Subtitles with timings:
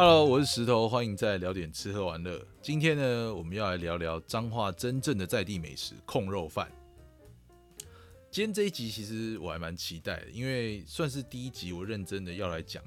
[0.00, 2.40] Hello，我是石头，欢迎再聊点吃喝玩乐。
[2.62, 6.70] 今天呢，我们要来聊聊彰化真正的在地美食——控肉饭。
[8.30, 12.80] 今天这一集其实我还蛮期待的，因为算是第一集，我认真的要来讲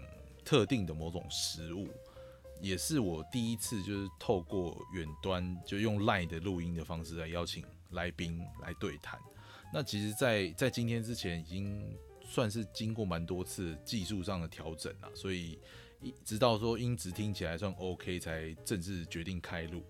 [0.46, 1.90] 特定的某种食物，
[2.62, 9.20] 也是我第一次就是透过远端就用 Line 的录音的方式来邀请来宾来对谈。
[9.74, 15.60] 那其实，在在今天之前，已经算是经过蛮多次技术上的调整了，所以
[16.24, 19.84] 直到说音质听起来算 OK，才正式决定开录。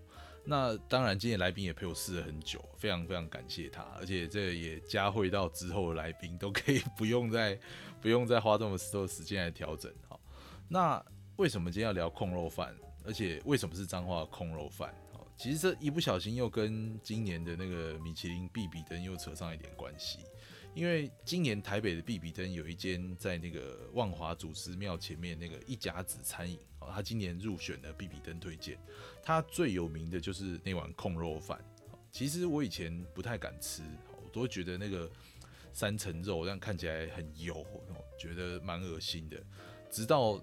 [0.44, 7.56] 那当然，今天来宾也陪我试了很久，非常非常感谢他，而且这也加惠到之后的来宾都可以不用再
[8.02, 9.92] 不用再花这么多时间来调整。
[10.08, 10.20] 好，
[10.68, 11.00] 那
[11.36, 12.74] 为什么今天要聊控肉饭？
[13.04, 14.92] 而且为什么是脏话控肉饭？
[15.12, 20.18] 好，其实这一不小心又跟今年的那个米其林必比登又扯上一点关系。
[20.74, 28.78] 因为今年台北的必比登有一间在那个万华祖师庙前面那个一甲子餐饮哦，他今年入选了必比登推荐。
[29.22, 31.62] 他最有名的就是那碗控肉饭。
[32.10, 33.82] 其实我以前不太敢吃，
[34.24, 35.10] 我都觉得那个
[35.74, 37.66] 三层肉这样看起来很油，
[38.18, 39.36] 觉得蛮恶心的。
[39.90, 40.36] 直到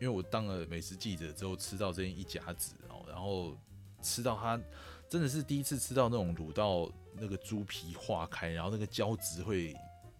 [0.00, 3.58] 因为我当了美食记者之后，吃到这一甲子哦，然后
[4.00, 4.60] 吃到它
[5.08, 6.88] 真的是第一次吃到那种卤到。
[7.22, 9.72] 那个猪皮化开，然后那个胶质会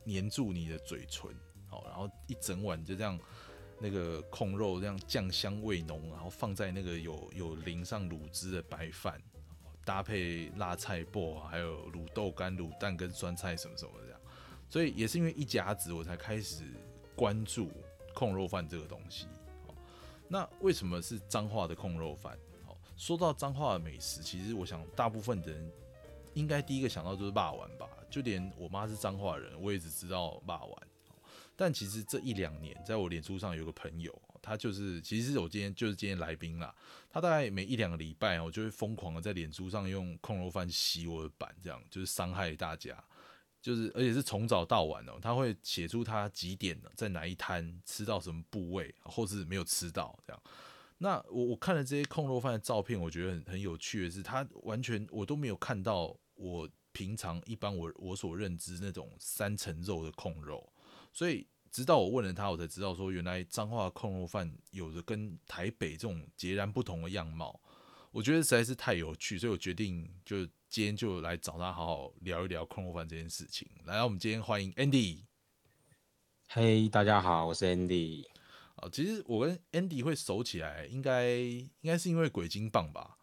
[0.07, 1.29] 粘住你的嘴唇，
[1.67, 3.19] 好，然后一整碗就这样，
[3.81, 9.21] 那个控肉这样酱香味浓，然后放在那个有有淋上卤汁的白饭，
[9.85, 14.21] 搭配辣菜脯，还有卤豆干、卤蛋跟酸菜什么什么这样，
[14.69, 16.63] 所以也是因为一夹子我才开始
[17.17, 17.69] 关注
[18.15, 19.27] 控肉饭这个东西。
[20.29, 22.39] 那为什么是脏话的控肉饭？
[22.65, 25.73] 好，说到脏话的美食，其实我想大部分的人。
[26.35, 30.83] 应该第一个想到就是霸丸吧，就连我妈是彰化人，我也只知道霸丸。
[31.55, 36.75] 但其实这一两年，在我脸书上有个朋友，他就是其实是我今天就是今天来宾啦。
[37.11, 42.97] 他大概每一两个礼拜，我就会疯狂的在脸书上用控肉饭洗我的版，这样就是伤害大家，
[43.61, 50.43] 就是而且是从早到晚哦，他会写出他几点在哪一摊吃到什么部位，或是没有吃到这样。
[50.99, 56.17] 那我我看了这些控肉饭的照片，我觉得很很有趣的是，他完全我都没有看到。
[56.35, 60.73] 我平常一般我我所认知那种三层肉的控肉，
[61.13, 67.61] 所以直到我问了他，我才知道说原来彰化控肉饭有着跟台北这种截然不同的样貌。
[68.11, 73.67] 我觉得实在是太有趣，所以我决定就今天就来找他好好聊一聊控肉饭这件事情。
[73.85, 75.23] 来，我们今天欢迎 Andy。
[76.49, 78.27] 嘿，大家好，我是 Andy。
[78.77, 83.17] 哦，其实我跟 Andy 会熟起来，应该应该是因为鬼金棒吧。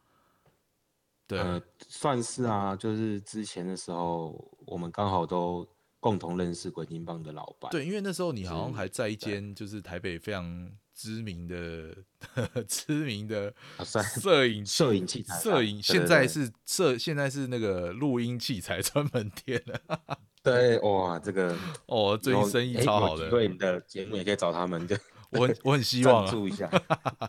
[1.29, 5.63] 对，算是啊，就是之前的时候，我们刚好都
[6.00, 7.69] 共同认识鬼金棒的老板。
[7.69, 11.95] 对，因为那时候你好像还在一间就是台北非常知名的、
[12.67, 13.53] 知名的
[13.85, 20.00] 摄影摄影器材摄影，现在是摄现在是那个录音器材专门店了。
[20.41, 23.29] 对，哇，这个哦，最近生意超好的。
[23.29, 24.97] 对，你的节目也可以找他们，就
[25.34, 26.67] 我很我很希望注一下。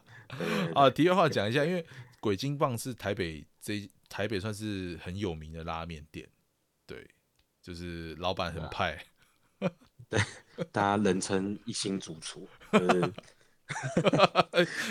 [0.75, 1.85] 啊，题外话讲一下，因为。
[2.21, 6.29] 鬼金棒是台北这台北算是很有名的拉面店，
[6.87, 7.09] 对，
[7.63, 9.03] 就是老板很派，
[10.09, 10.21] 对，
[10.71, 12.47] 大家人称一星主厨，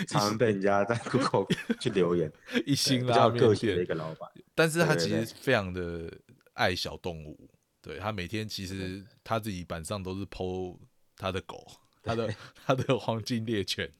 [0.08, 1.46] 常常被人家在 Google
[1.80, 2.32] 去留言，
[2.66, 3.76] 一星拉面店。
[3.76, 6.12] 的一个老板，但是他其实非常的
[6.54, 7.48] 爱小动物，
[7.80, 10.76] 对他每天其实他自己板上都是剖
[11.16, 11.64] 他的狗，
[12.02, 12.34] 他的
[12.66, 13.92] 他的黄金猎犬。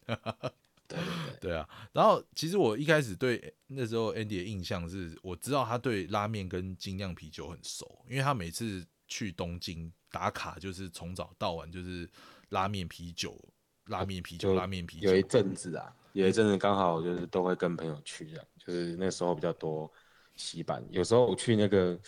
[0.97, 12.09] 对对对啊，然后其实我一开始对那时候 Andy 的印象是，我知道他对拉面跟精酿啤酒很熟，因为他每次去东京打卡就是从早到晚就是
[12.51, 13.39] 拉面啤酒，
[13.87, 15.11] 拉面啤酒，拉面啤酒。
[15.11, 19.91] 有一阵子啊，有一阵子刚好就是都会跟朋友去这样，就是那时候比较多
[20.37, 21.99] 洗板，有时候我去那个，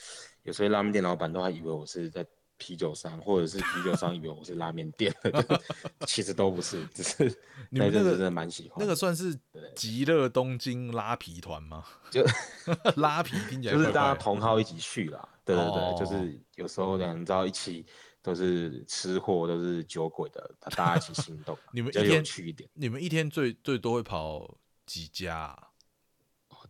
[0.42, 2.26] 有时候拉面店老板都还以为我是在。
[2.62, 5.12] 啤酒商，或者是啤酒商以为我是拉面店，
[6.06, 7.24] 其实都不是，只是
[7.70, 8.76] 你们那个真的蛮喜欢。
[8.78, 9.36] 那个算是
[9.74, 11.84] 极乐东京拉皮团吗？
[12.08, 12.24] 就
[12.94, 15.28] 拉皮听起来就是大家同号一起去啦。
[15.44, 17.84] 对对对，就是有时候两招一起
[18.22, 21.58] 都是吃货，都是酒鬼的，大家一起行动。
[21.72, 24.56] 你们一天去一点，你们一天最最多会跑
[24.86, 25.58] 几家？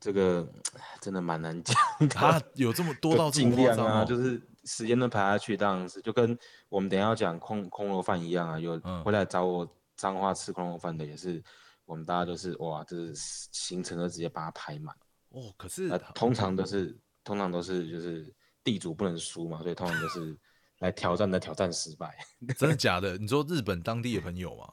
[0.01, 0.51] 这个
[1.03, 1.77] 真的蛮难讲。
[2.09, 4.41] 他有这么多到尽量啊，就是。
[4.65, 6.39] 时间都排下去，当然是就跟
[6.69, 8.59] 我们等下要讲空空肉饭一样啊。
[8.59, 11.43] 有回来找我脏话吃空肉饭的，也是
[11.85, 14.95] 我们大家都是哇，就是行程都直接把它排满。
[15.31, 20.37] 哦，可是通常都是通常都是就是地主不能输嘛，所以通常都是
[20.79, 22.17] 来挑战的挑战失败。
[22.59, 23.17] 真的假的？
[23.19, 24.65] 你说日本当地的朋友吗？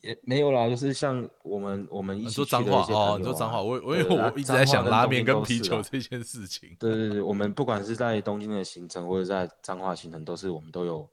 [0.00, 6.76] 也没有啦，就是像我们我们一起你说脏话哦，你说脏话，我我因为我一直在想拉面跟啤酒这件事情。
[6.78, 11.08] 对对对，我们不管是在东京的行程，或者在彰化行程，都是我们都有，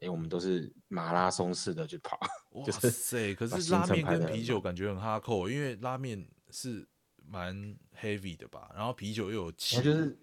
[0.00, 2.18] 哎，我们都是马拉松式的去跑。
[2.50, 3.34] 哇 塞！
[3.34, 6.86] 可是拉面跟啤酒感觉很哈扣，因为拉面是
[7.26, 7.54] 蛮
[8.00, 10.18] heavy 的吧，然后啤酒又有气，就是。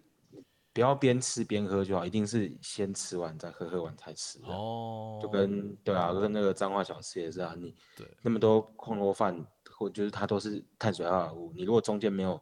[0.79, 4.39] 不要边吃边喝就好，一定是先吃完再喝，喝完才吃。
[4.43, 7.53] 哦，就跟对啊，跟那个脏话小吃也是啊。
[7.57, 12.41] 你对那么多空肉饭，或就是它都是碳水化合物，你如果中间没有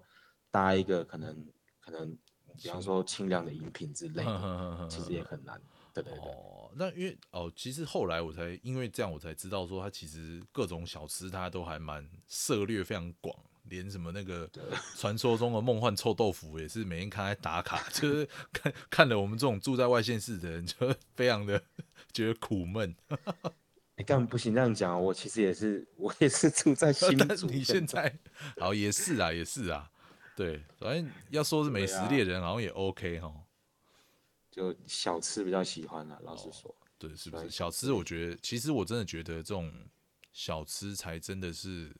[0.51, 1.35] 搭一个可能
[1.79, 2.15] 可能，
[2.61, 4.23] 比方说清凉的饮品之类，
[4.87, 5.59] 其实也 很难。
[5.91, 6.31] 对对对。
[6.31, 13.35] 哦，那因为哦，其实后来我才因为这样，我才知道说，它其实各种小吃它都还蛮涉猎非常广。
[13.69, 14.49] 连什么那个
[14.95, 21.61] 传说中的梦幻臭豆腐也是每天看来打卡，就是看看了我们这种住在外县市的人，就非常的
[22.11, 22.95] 觉得苦闷。
[23.95, 27.47] 你干不行这样讲，我其实也是，我也是住在新竹。
[27.47, 28.15] 你现在
[28.59, 29.89] 好也是啊，也是啊，
[30.35, 33.33] 对，反正要说是美食猎人，好像也 OK 哈。
[34.51, 37.49] 就小吃比较喜欢啊，老实说，对，是不是？
[37.49, 39.73] 小吃我觉得，其实我真的觉得这种
[40.31, 41.91] 小吃才真的是。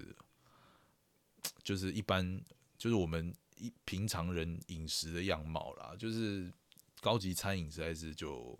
[1.64, 2.42] 就是一般，
[2.78, 5.96] 就是我们一平常人饮食的样貌啦。
[5.98, 6.52] 就是
[7.02, 8.58] 高级餐饮实在是就，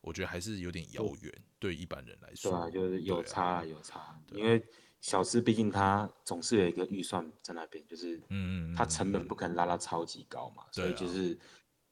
[0.00, 2.50] 我觉得还是有点遥远，对一般人来说。
[2.50, 4.18] 对啊，就是有差有差。
[4.32, 4.64] 因为
[5.00, 10.64] 小吃毕竟它总是有一个预算在那边，就是嗯嗯，它成本不可能拉到超级高嘛。
[10.72, 11.34] 所以就是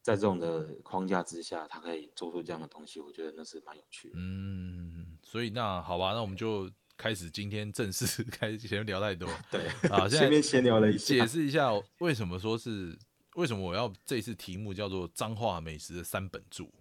[0.01, 4.15] 在这种的框架之下，它可以做出这样的东西，我觉得那是蛮有趣的。
[4.17, 6.69] 嗯，所以那好吧，那我们就。
[6.97, 9.29] 开始今天正式 开始，前面聊太多。
[9.51, 11.69] 对啊，前面闲聊了一下，解释一下
[11.99, 12.97] 为什么说是
[13.35, 16.71] 为什么我要这次题目叫做脏话美食的三本柱。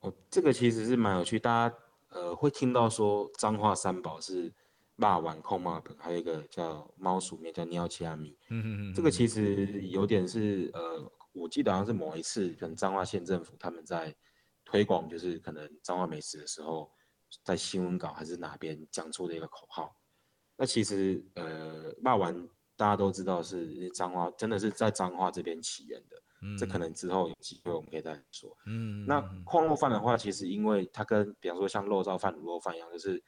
[0.00, 1.76] 哦，这个其实是蛮有趣，大家
[2.10, 4.52] 呃会听到说脏话三宝是
[4.96, 8.36] 霸碗控骂本，还有一个叫猫鼠面叫尿奇阿米。
[8.50, 14.14] 嗯嗯嗯，这个其实有点是呃，我记得好像是某一次可能彰化县政府他们在
[14.64, 16.92] 推广，就是可能彰化美食的时候。
[17.42, 19.96] 在新闻稿还是哪边讲出的一个口号？
[20.56, 26.22] 那其实呃，骂完大家都知道是脏话，真的是在脏话这边起源的。
[26.42, 28.56] 嗯，这可能之后有机会我们可以再说。
[28.66, 33.22] 嗯，那矿肉饭的话，其实因为它跟比方说像肉燥饭、卤肉饭一样，就是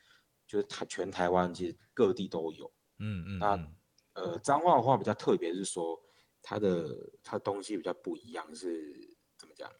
[0.46, 2.70] 就是台全台湾其实各地都有。
[2.98, 3.38] 嗯嗯。
[3.38, 3.72] 那
[4.12, 5.98] 呃，脏话的话比较特别，是说
[6.42, 8.92] 它的它东西比较不一样，是
[9.38, 9.70] 怎么讲？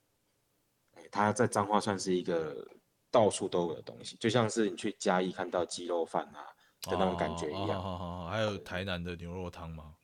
[0.93, 2.67] 哎，它在脏话算是一个。
[3.15, 6.43] 到处都有的东西，就像是你去嘉义看到鸡肉饭啊
[6.91, 8.29] 的那种感觉一样。
[8.29, 9.95] 还有台南的牛肉汤吗？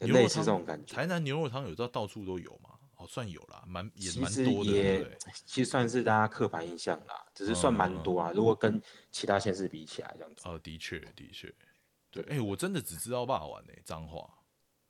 [0.00, 0.94] 类似这种感觉。
[0.94, 2.78] 台南牛肉汤有到到处都有吗？
[2.96, 4.70] 哦，算有啦，蛮也蛮多的。
[4.70, 8.30] 也其实算是大家刻板印象啦，只是算蛮多啊。
[8.34, 8.78] 如果跟
[9.10, 10.46] 其他县市比起来，这样子。
[10.46, 11.50] 哦，的确的确，
[12.10, 12.22] 对。
[12.24, 14.28] 哎，我真的只知道霸丸诶，脏话。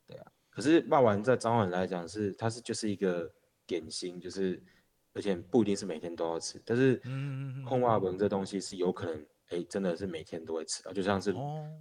[0.04, 3.32] 对啊，可是霸丸在彰化来讲是，它是就是一个
[3.68, 4.60] 点心，就是。
[5.16, 6.96] 而且不一定是每天都要吃，但是
[7.66, 11.30] 空瓦文这东西是有可能，哎，真的是每天都会吃到，就像是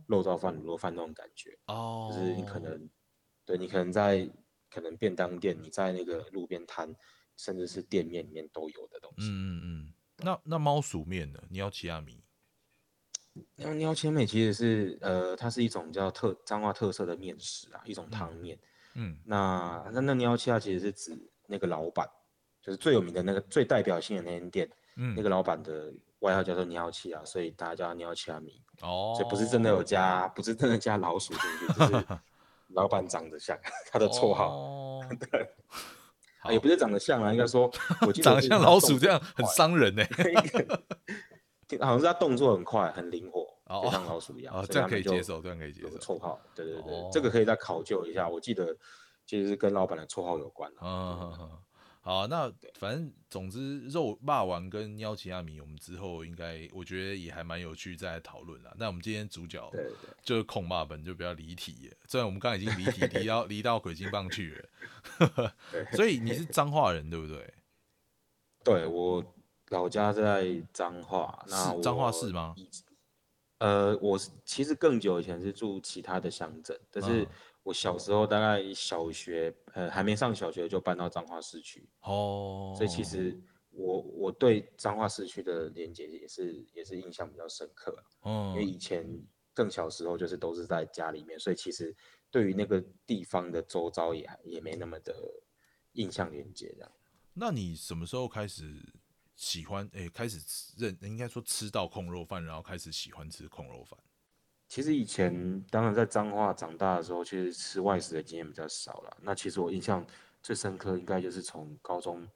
[0.08, 1.58] 肉燥饭、卤肉饭那种感觉。
[1.68, 2.90] 哦，就是你可能，
[3.44, 4.26] 对你可能在
[4.72, 6.96] 可能便当店，你在那个路边摊，
[7.36, 9.28] 甚至是店面里面都有的东西。
[9.28, 9.94] 嗯嗯嗯。
[10.20, 11.44] 那那猫鼠面呢？
[11.50, 12.24] 鸟奇亚米？
[13.58, 18.58] 那鸟千美其实是呃，它是一种叫特彰化特色的面食啊，一种汤面。
[18.94, 19.20] 嗯。
[19.26, 21.18] 那那那鸟奇亚其实是指
[21.48, 22.10] 那个老板。
[22.66, 28.60] 就是最有名的那个最代表性的那间店，嗯，那个老板的外号叫做尿气啊，所以大家叫尿气阿米。
[28.82, 32.06] 哦，所以不是真的有加，不是真的加老鼠进去，就是
[32.74, 33.56] 老板长得像
[33.92, 34.48] 他的绰号。
[34.48, 35.48] 哦， 对，
[36.52, 37.72] 也不是长得像啊，应该说，
[38.08, 40.04] 我长得像老鼠这样很伤人呢。
[41.82, 43.48] 好像是他动作很快，很灵活，
[43.84, 44.56] 就像老鼠一样。
[44.56, 45.98] 哦，这样可以接受，这样可以接受。
[46.00, 48.28] 绰号，对对对，这个可以再考究一下。
[48.28, 48.76] 我记得
[49.26, 50.72] 其实是跟老板的绰号有关。
[50.82, 51.52] 嗯。
[52.06, 58.72] 好，那反正总之，肉霸王跟喵奇亚米，我们之后应该我觉得也还蛮有趣，再来讨论啦。
[58.78, 59.68] 那我们今天主角
[60.22, 61.92] 就是控霸本，就比较离题。
[62.08, 64.54] 虽然我们刚刚已经离题， 离到离到鬼金棒去
[65.18, 65.52] 了。
[65.94, 67.54] 所以你是彰化人对不对？
[68.64, 69.26] 对我
[69.70, 72.54] 老家在彰化，那彰化市吗？
[73.58, 77.28] 呃，我是其实更久以前是住其他的乡镇，但是。
[77.66, 81.90] 我小时候大概小学，呃，还没上小学就搬到彰化市区。
[82.02, 83.36] 哦，所以其实
[83.72, 87.92] 我我对彰化市区的连接也是也是印象比较深刻
[88.22, 89.04] 哦，因为以前
[89.52, 91.96] 更小时候就是都是在家里面，所以其实
[92.30, 95.16] 对于那个地方的周遭也也没那么的
[95.94, 96.92] 印象连接这样。
[97.34, 98.80] 那你什么时候开始
[99.36, 100.40] 喜欢诶、开始
[100.78, 104.00] 认应该说吃到控肉饭，然后开始喜欢吃控肉饭？
[104.76, 109.18] 其实以前当然在彰化长大的时候，其实吃外食的经验比较少了。
[109.22, 110.06] 那其实我印象
[110.44, 112.28] 最深刻，应该就是从高中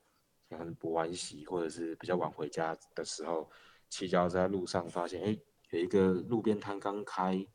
[0.50, 3.52] 可能补完习，或者是比较晚回家的时候，
[3.90, 5.38] 骑脚在路上发现，哎，
[5.72, 7.46] 有一个路边摊刚开，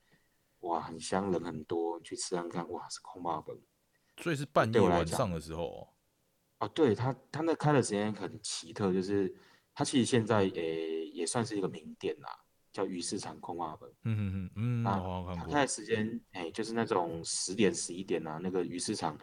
[0.61, 3.59] 哇，很香，人很多，去吃看看，哇，是空霸本。
[4.19, 5.89] 所以是半夜晚上的时候哦。
[6.59, 9.35] 哦，对他，他那开的时间很奇特，就是
[9.75, 12.44] 他其实现在诶也算是一个名店啦，
[12.75, 13.89] 叫鱼市场空霸本。
[14.03, 15.47] 嗯嗯嗯嗯，那我好像看过。
[15.47, 19.17] 他开的时间，哎，就是那种十点、十一点啊，那个鱼市场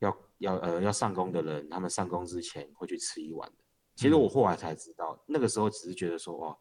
[0.00, 3.64] 要要呃要上工的人，他们上工之前会去吃一碗的。
[3.94, 6.54] 其实我后来才知道，那个时候只是觉得说，哇，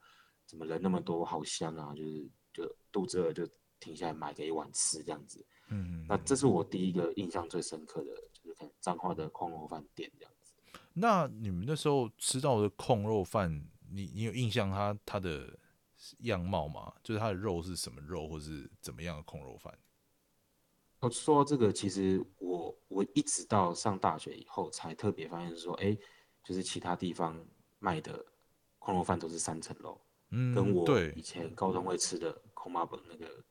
[0.46, 3.48] 怎么人那么多，好香啊，就是就肚子饿就
[3.80, 5.44] 停下来买个一碗吃这样子。
[5.70, 10.54] 嗯嗯，那这是我第一个印象最深刻的，就是可能彰化的空肉饭店这样子。
[10.94, 13.52] 那你们那时候吃到的控肉饭，
[13.92, 15.48] 你你有印象它它的
[16.20, 16.94] 样貌吗？
[17.04, 19.78] 就是它的肉是什么肉，或是怎么样的控肉饭？
[21.00, 25.96] 我说到这个，其实我我一直到上大学以后才特别发现说，哎，
[26.44, 27.40] 就是其他地方
[27.78, 28.26] 卖的
[28.80, 33.44] 空肉饭都是三层肉，嗯，跟我以前高中会吃的空麻本那个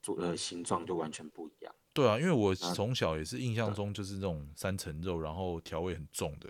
[0.00, 1.74] 做呃形状就完全不一样。
[1.92, 6.48] 对啊，因为我那从小也是印象中就是那种三层肉，然后调味很重的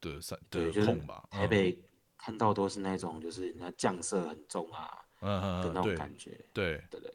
[0.00, 1.28] 的三的对，就是控吧。
[1.30, 1.78] 嗯台北
[2.22, 6.82] 看到都是那种就是那酱色很重啊嗯嗯嗯，的那种感觉，对。
[6.90, 7.10] 对对？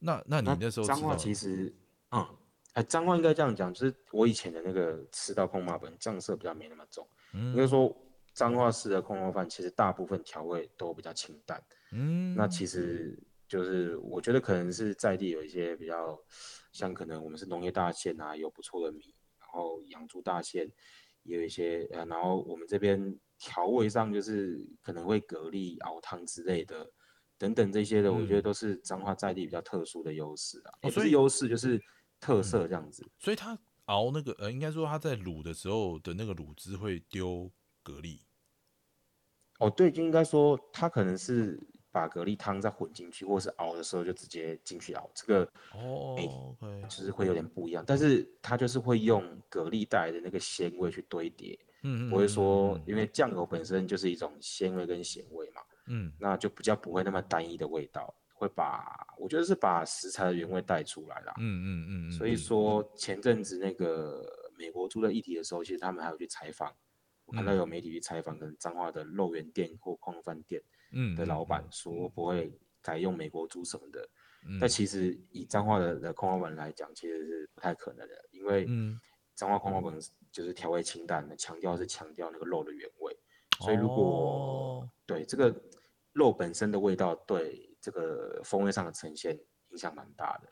[0.00, 1.72] 那那你那那时候彰化知道其实，
[2.10, 2.26] 嗯，
[2.74, 7.96] 哎，脏话应该这样讲，就是我以前的那个吃到空麻本酱色比较没那么重，应该嗯说
[8.34, 11.62] 彰化式的空肉饭其实大部分调味都比较清淡。
[11.92, 13.18] 嗯，那其实
[13.48, 16.20] 就是我觉得可能是在地有一些比较，
[16.72, 20.70] 像可能我们是农业大县啊，有不错的米，然后养猪大县
[21.22, 26.90] 也有一些呃，然后我们这边调味上就是可能会蛤蜊熬汤之类的。
[27.38, 31.78] 等等这些的，我觉得嗯都是彰化在地比较特殊的优势啊，所以是优势，就是
[32.18, 33.06] 特色这样子。
[33.18, 37.52] 所以他熬那个呃，应该说他在卤的时候的那个卤汁会丢
[37.84, 38.20] 蛤蜊。
[39.58, 41.60] 哦，对，就应该说他可能是
[41.92, 47.84] 把蛤蜊汤再混进去，或是熬的时候就直接进去熬，这个哦就是会有点不一样。
[47.86, 56.12] 但是他就是会用蛤蜊带来的那个鲜味去堆叠，嗯嗯，不会嗯说嗯因为酱油本身就是一种鲜味跟咸味嘛，嗯。
[56.18, 61.34] 那就比较不会那么单一的味道，会把我觉得是把食材的原味带出来啦。
[61.38, 64.26] 嗯嗯嗯嗯，所以嗯说前阵子那个
[64.58, 66.74] 美国猪的议题的时候，其实他们还有去采访，
[67.24, 67.56] 我看到嗯。
[67.56, 72.52] 有媒体去采访，可能彰化的肉圆店或空肉饭店嗯的老板说不会
[72.82, 74.08] 改用美国猪什么的，
[74.46, 74.58] 嗯。
[74.60, 78.98] 但其实以彰化的的空肉饭来讲，其实是不太可能的，因为嗯。
[79.34, 79.92] 彰化空肉饭
[80.36, 83.16] 就是调味清淡的，强调是强调那个肉的原味，
[83.60, 84.90] 所以如果、哦。
[85.06, 85.54] 对这个
[86.12, 89.38] 肉本身的味道对这个风味上的呈现
[89.70, 90.48] 影响蛮大的。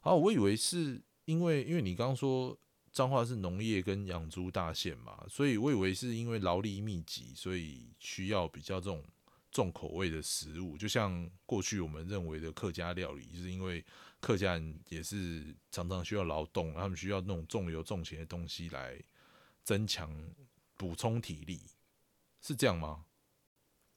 [0.00, 2.58] 啊，我以为是因为因为你刚刚说
[2.90, 9.04] 彰化是农业跟养猪大县嘛，所以我以为是因为劳力密集，所以需要比较这种
[9.52, 13.84] 重口味的食物，就像过去我们认为的客家料理，就是因为
[14.24, 18.98] 客家人也是常常需要劳动，他们需要那种重油重咸的东西来
[19.62, 20.10] 增强
[20.78, 21.60] 补充体力，
[22.40, 23.04] 是这样吗？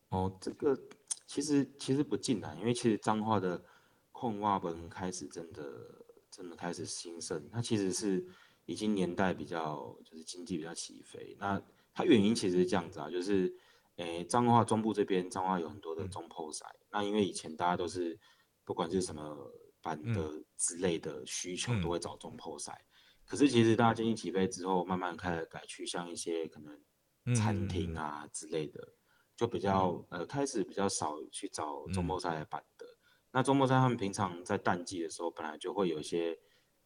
[0.09, 0.77] 哦，这个
[1.25, 3.63] 其实其实不尽然，因为其实彰化的
[4.11, 8.27] 控蛙本开始真的真的开始兴盛，它其实是
[8.65, 11.37] 已经年代比较就是经济比较起飞。
[11.39, 11.61] 那
[11.93, 13.55] 它原因其实是这样子啊，就是
[13.95, 18.19] 诶彰化中部这边彰化有很多的中破赛，那因为以前大家都是
[18.65, 19.49] 不管是什么
[19.81, 21.81] 板的之类的需求嗯。
[21.81, 22.85] 都会找中破赛，
[23.25, 28.93] 可是其实大家经济起飞之后，慢慢开始改去像一些可能餐厅啊之类的。
[29.35, 32.87] 就比较呃开始比较少去找中破赛来板的。
[33.31, 36.35] 那中破赛他们平常在淡季的时候，本来就会有一些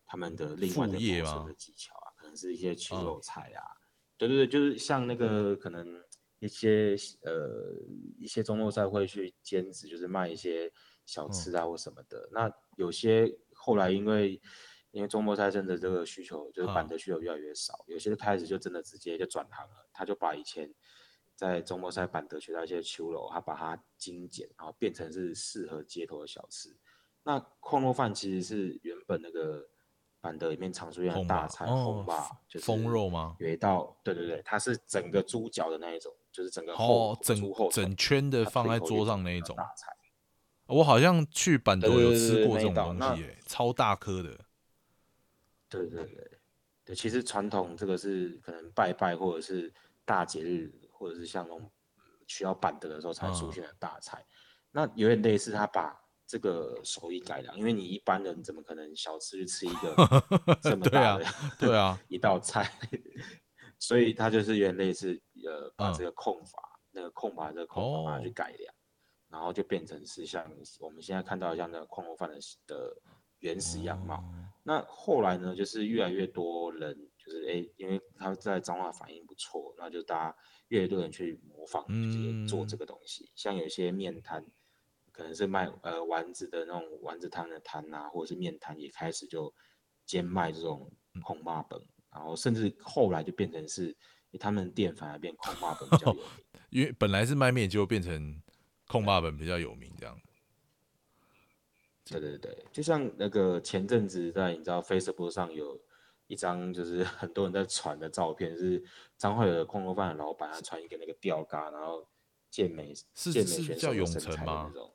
[0.05, 3.63] 他们的另外的副业吗谋生的技巧啊，可能是一些取嗯肉菜啊，
[4.17, 5.87] 对对对，就是像那个可能
[6.39, 6.93] 一些
[7.23, 7.73] 呃
[8.19, 10.69] 一些中波赛会去兼职，就是卖一些
[11.05, 12.29] 小吃啊或什么的。
[12.31, 14.41] 那有些后来因为
[14.91, 20.73] 因为中波菜真的这个需求就是板的需求越来越少，有些开始就真的直接就转行了，他就把以前
[21.35, 26.77] 在中波赛板德学到一些秋楼，他把它精简，然后变成是适合街头的小吃。
[27.23, 29.63] 那矿肉饭其实是原本那个
[30.19, 33.35] 板德里面常出现的大菜，哦红吧，就是风肉吗？
[33.39, 39.55] 有一道，对对对，它是整个猪脚的那一种，就是整个后哦，整猪后整圈的放在桌上那一种。
[39.55, 39.95] 大菜。
[40.71, 44.29] 我好像去板头有对对对对吃过这种东西、耶，超大颗的。
[45.69, 46.31] 对对对
[46.85, 49.73] 对，其实传统这个是可能拜拜或者是
[50.05, 54.25] 大节日或者是像那种嗯需要板德的时候才嗯出现的大菜。
[54.71, 55.93] 那有点类似，他把
[56.25, 59.95] 这个手艺改良，因为你一般人怎么可能小吃去吃一个
[60.63, 61.25] 这么大的
[61.59, 62.71] 对啊， 一道菜？
[63.77, 68.73] 所以他就是有点类似，呃，把嗯这个控法，那个控法这个控法把它去哦改良，
[69.31, 70.45] 然后就变成是像
[70.79, 72.97] 我们现在看到像那个矿肉饭的的
[73.39, 74.15] 原始样貌。
[74.17, 74.33] 哦
[74.63, 83.31] 那后来呢，就是越来越多人，就是哎、诶因为他在彰化反应不错，那就大家越来越多人去模仿，就是做这嗯个东西。
[83.35, 84.45] 像有一些面摊，
[85.11, 89.51] 可能是卖呃丸子的那种丸子摊的摊啊，或者是面摊，也开始就
[90.05, 91.83] 兼卖这种嗯控骂本，
[92.13, 93.97] 然后甚至后来就变成是
[94.33, 96.23] 诶他们店反而变控骂本比较有名。
[96.69, 98.39] 因为本来是卖面，结果变成
[98.91, 100.19] 控霸本比较有名这样。
[102.03, 105.79] 对对对，就像那个前阵子在你知道 Facebook 上有
[106.27, 108.83] 一张就是很多人在传的照片，是
[109.17, 112.05] 张惠的控肉饭的老板，他穿一个那个吊嘎，然后
[112.49, 114.93] 健美是健美是选手身材的那种。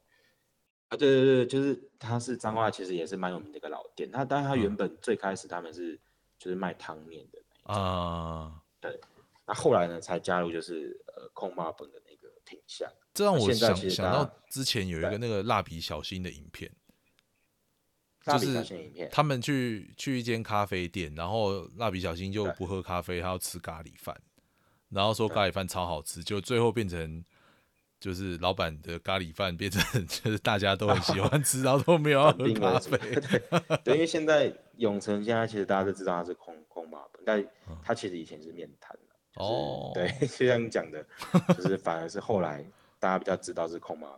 [0.88, 4.10] 啊，对对对，就是他是彰化，其实也是蛮有名的一个老店。
[4.10, 5.98] 他但是他嗯原本最开始他们是
[6.38, 8.60] 就是卖汤面的啊，
[9.46, 12.92] 那后来呢才加入就是呃控霸本的那个品相。
[13.16, 16.70] 这让我想想到之前有一个那个蜡笔小新的影片，
[18.24, 24.14] 就是他们去去一间咖啡店，然后蜡笔小新就不喝咖啡，他要吃咖喱饭，
[24.90, 27.24] 然后说咖喱饭超好吃，就最后变成
[27.98, 32.98] 就是老板的咖喱饭变成 就是大家都很喜欢吃，然后都没有要喝咖啡。
[32.98, 39.00] 对对，因为现在永成现在其实大家都知道他是空空马本，但嗯它其实以前是面摊的。
[39.36, 41.04] 就是哦对， 就像你讲的，
[41.56, 42.64] 就是反而是后来
[43.06, 44.08] 大家比较知道是控骂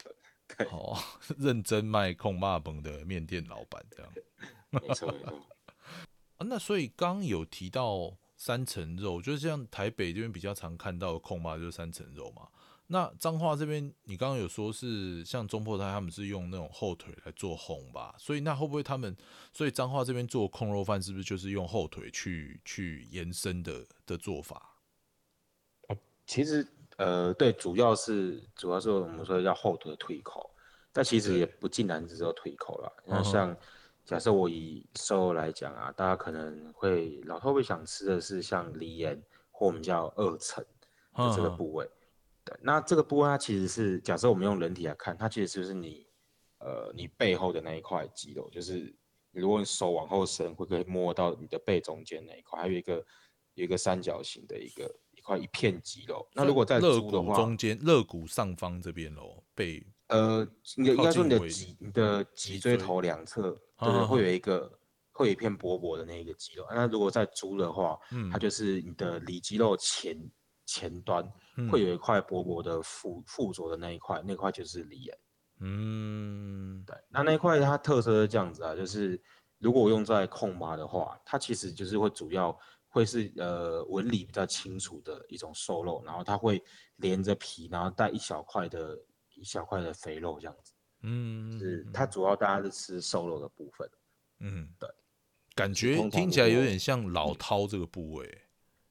[0.56, 0.96] 本，哦，
[1.36, 4.10] 认真卖控骂本的面店老板这样
[4.70, 5.46] 没错没错。
[6.38, 6.46] 啊。
[6.46, 12.48] 那所以刚刚有提到三层肉，就是像台北这边比较常看到的控骂就是三层肉嘛。
[12.86, 18.14] 那彰化这边，你刚刚有说是像中破胎他们是用那种后腿来做烘吧？
[18.16, 19.14] 所以那会不会他们，
[19.52, 24.76] 所以彰化这边做控肉饭是不是就是用后腿去去延伸的的做法？
[26.26, 26.66] 其实
[26.98, 30.50] 呃，对，主要是主要是我们说叫后腿的推口，
[30.92, 32.92] 但其实也不尽然只有推口了。
[33.06, 33.56] 那像
[34.04, 40.64] 假设我以瘦肉来讲啊，大家可能会老头会想吃的是像梨岩或我们叫二层
[41.14, 41.88] 的这个嗯部位。
[42.44, 46.06] 对，那这个部位它其实是假设我们用人体来看，它其实就是你
[46.58, 48.92] 呃你背后的那一块肌肉，就是
[49.30, 52.96] 如果你手往后伸，会可以摸到你的背中间那一块，还有一个
[53.54, 56.26] 有一个三角形的一个一块一片肌肉。
[56.32, 63.42] 那如果在肋猪的话，骨中间、肋骨上方这边喽，被呃，你的应该说你的脊你的脊脊椎椎头两侧，
[63.78, 64.72] 对对，会有一个
[65.12, 66.66] 会有一片薄薄的那一个肌肉。
[66.70, 70.16] 那如果在猪的话，嗯它就是你的里肌肉前
[70.64, 71.22] 前端
[71.56, 75.18] 嗯会有一块薄薄的附附着的那一块，那块就是里眼。
[75.60, 79.20] 嗯对，那那一块它特色是这样子啊，就是
[79.58, 82.56] 如果我用在控麻的话，它其实就是会主要
[82.98, 86.60] 会是呃纹理比较清楚的一种瘦肉，然后它会
[86.96, 88.98] 连着皮，然后带一小块的
[89.36, 90.72] 一小块的肥肉这样子。
[91.02, 93.88] 嗯，是它主要大家是吃瘦肉的部分。
[94.40, 94.88] 嗯对，
[95.54, 98.42] 感觉听起来有点像老饕这个部位，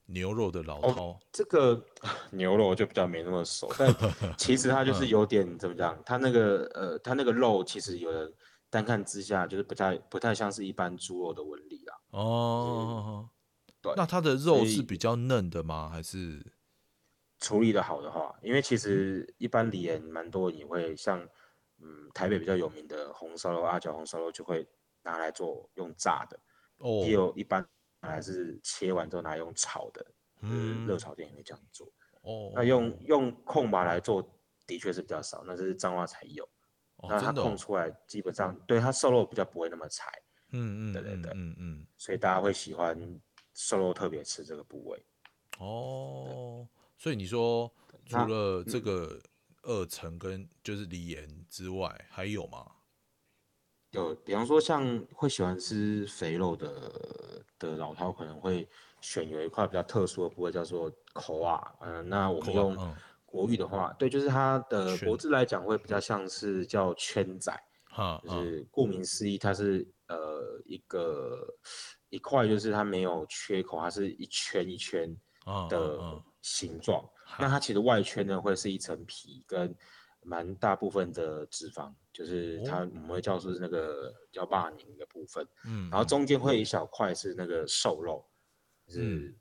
[0.06, 1.18] 牛肉的老哦饕。
[1.34, 1.84] 这个
[2.32, 3.94] 牛肉就比较没那么熟，但
[4.38, 8.32] 其实它就是有点怎么讲，它那个呃，它那个肉其实有的
[8.70, 12.00] 单看之下就是不太不太像是一般猪肉的纹理啦。
[12.12, 13.30] 哦，
[13.82, 15.90] 对那它的肉是比较嫩的吗？
[15.90, 16.44] 还是
[17.40, 21.20] 处理的好的话，因为其实一般里面蛮多也会像
[21.80, 24.68] 嗯台北比较有名的红烧肉、阿角红烧肉就会
[25.04, 26.40] 拿来做用炸的，
[26.78, 27.66] 哦也有一般
[28.02, 30.06] 拿来是切完之后拿来用炒的，
[30.42, 31.88] 嗯，嗯热炒店也会这样做。
[32.22, 34.22] 哦，那用用空麻来做
[34.66, 36.44] 的确是比较少，那这是彰化才有。
[36.98, 40.12] 哦那它真的哦控出来基本上对它瘦肉比较不会那么柴，
[40.50, 42.98] 嗯嗯嗯对对对嗯嗯所以大家会喜欢
[43.58, 45.04] 瘦肉特别吃这个部位。
[45.58, 47.74] 哦，所以你说
[48.06, 49.20] 除了这个
[49.64, 52.72] 二层跟就是梨盐之外，还有吗？
[53.92, 58.70] 有，比方说像会喜欢吃肥肉的的老饕，可能会
[59.02, 61.76] 选有一块比较特殊的部位，叫做口啊。
[61.82, 67.52] 嗯、那我们用国语的话，对，就是它的国字来讲会比较像是叫圈仔，
[67.86, 71.48] 哈，就嗯是顾名思义，它是呃一个
[72.18, 75.16] 一块，就是它没有缺口，它是一圈一圈
[75.70, 76.24] 的嗯。
[76.42, 77.04] 形状。
[77.38, 79.76] 那它其实外圈呢会是一层皮跟
[80.22, 88.26] 蛮大部分的脂肪，就是它我们会叫做是那个叫霸宁的部分，嗯，然后中间会有一小块是那个瘦肉，
[88.86, 89.38] 就是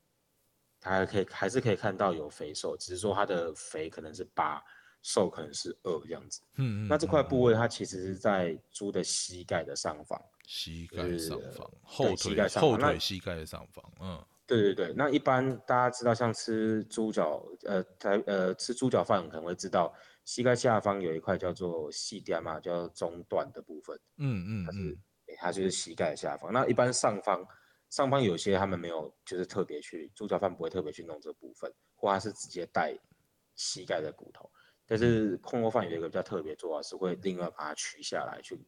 [0.80, 4.60] 它还可以还是可以看到有肥瘦，只是说它的肥可能是八，
[5.06, 6.42] 瘦可能是二这样子。
[6.56, 10.20] 嗯嗯，那这块嗯部位它其实是在猪的膝盖的上方。
[10.44, 19.92] 膝盖上方、后膝盖上方后腿、膝盖的上方，嗯对对对，那一般大家知道，像吃猪脚，呃，台呃吃猪脚饭可能会知道，
[20.24, 26.52] 膝盖下方有一块叫做细垫嘛，叫中段的部分，嗯嗯嗯，诶它就是膝盖下方。
[26.52, 27.44] 那一般上方
[27.90, 32.96] 上方有些他们没有，就是特别去猪脚饭不会特别去弄这部分，或它是直接带
[33.56, 34.48] 膝盖的骨头。
[34.86, 38.58] 但是控肉饭有一个比较特别做法，是会另外把它取下来去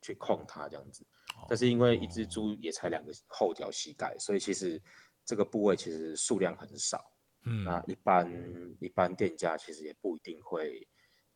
[0.00, 1.04] 去控它这样子。
[1.48, 4.82] 但是因为一只猪也才两个后脚膝盖，所以其实
[5.24, 7.12] 这个部位其实数量很少。
[7.44, 10.86] 嗯那一般一般店家其实也不一定会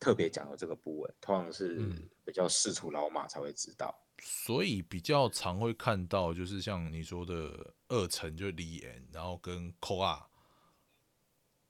[0.01, 3.95] 特别讲究这个部位，通常是嗯比较仕途老马才会知道。
[4.19, 10.27] 所以比较常会看到，就是像你说的二层，就里眼，然后跟扣啊，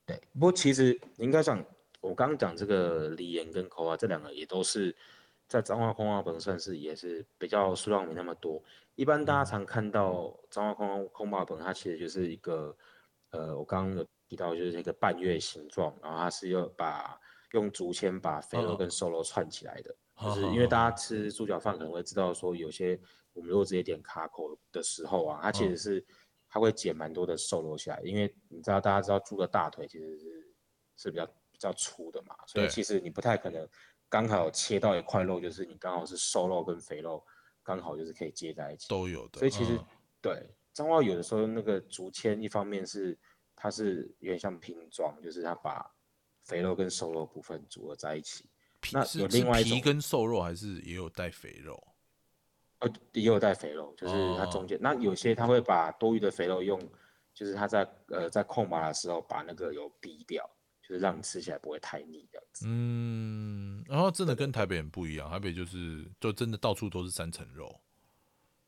[0.06, 1.64] 对，不过其实你应该讲，
[2.02, 4.94] 我刚刚讲这个梨岩跟口啊这两个也都是
[5.48, 8.62] 在彰化空化本算是也是比较数量没那么多。
[8.96, 12.76] 一般大家常看到彰化空空化本，它其实就是一个
[13.30, 17.18] 呃，我刚刚有提到就是一个半月形状，然后它是要把
[17.52, 19.94] 用竹签把肥肉嗯跟瘦肉串起来的。
[20.20, 23.00] 就是因为大家吃猪脚饭可能会知道说，有些
[23.32, 26.04] 我们如果直接点卡口的时候啊，它其实是
[26.48, 30.54] 它会减蛮多的瘦肉下来，因为你知道大家知道猪的大腿其实是
[30.96, 33.66] 是比较比较粗的嘛，所以其实你不太可能
[34.08, 37.24] 刚好切到一块肉，就是你刚好是瘦肉跟肥肉
[37.62, 39.38] 刚好就是可以接在一起，都有的。
[39.38, 39.86] 所以其实、嗯
[40.22, 40.40] 对
[40.72, 43.18] 彰化有的时候那个竹签，一方面是
[43.56, 45.84] 它是有点像拼装，就是它把
[46.44, 48.48] 肥肉跟瘦肉部分组合在一起。
[48.92, 51.82] 那有另外一种是皮跟瘦肉，还是也有带肥肉？
[52.78, 54.78] 呃，也有带肥肉，就是它哦中间。
[54.80, 56.80] 那有些它会把多余的肥肉用，
[57.34, 60.48] 就是它在呃在控麻的时候把那个油逼掉，
[60.92, 62.66] 就是让你吃起来不会太腻这样子。
[62.68, 67.80] 嗯，然后真的跟台北很不一样，台北就是就真的到处都是三层肉。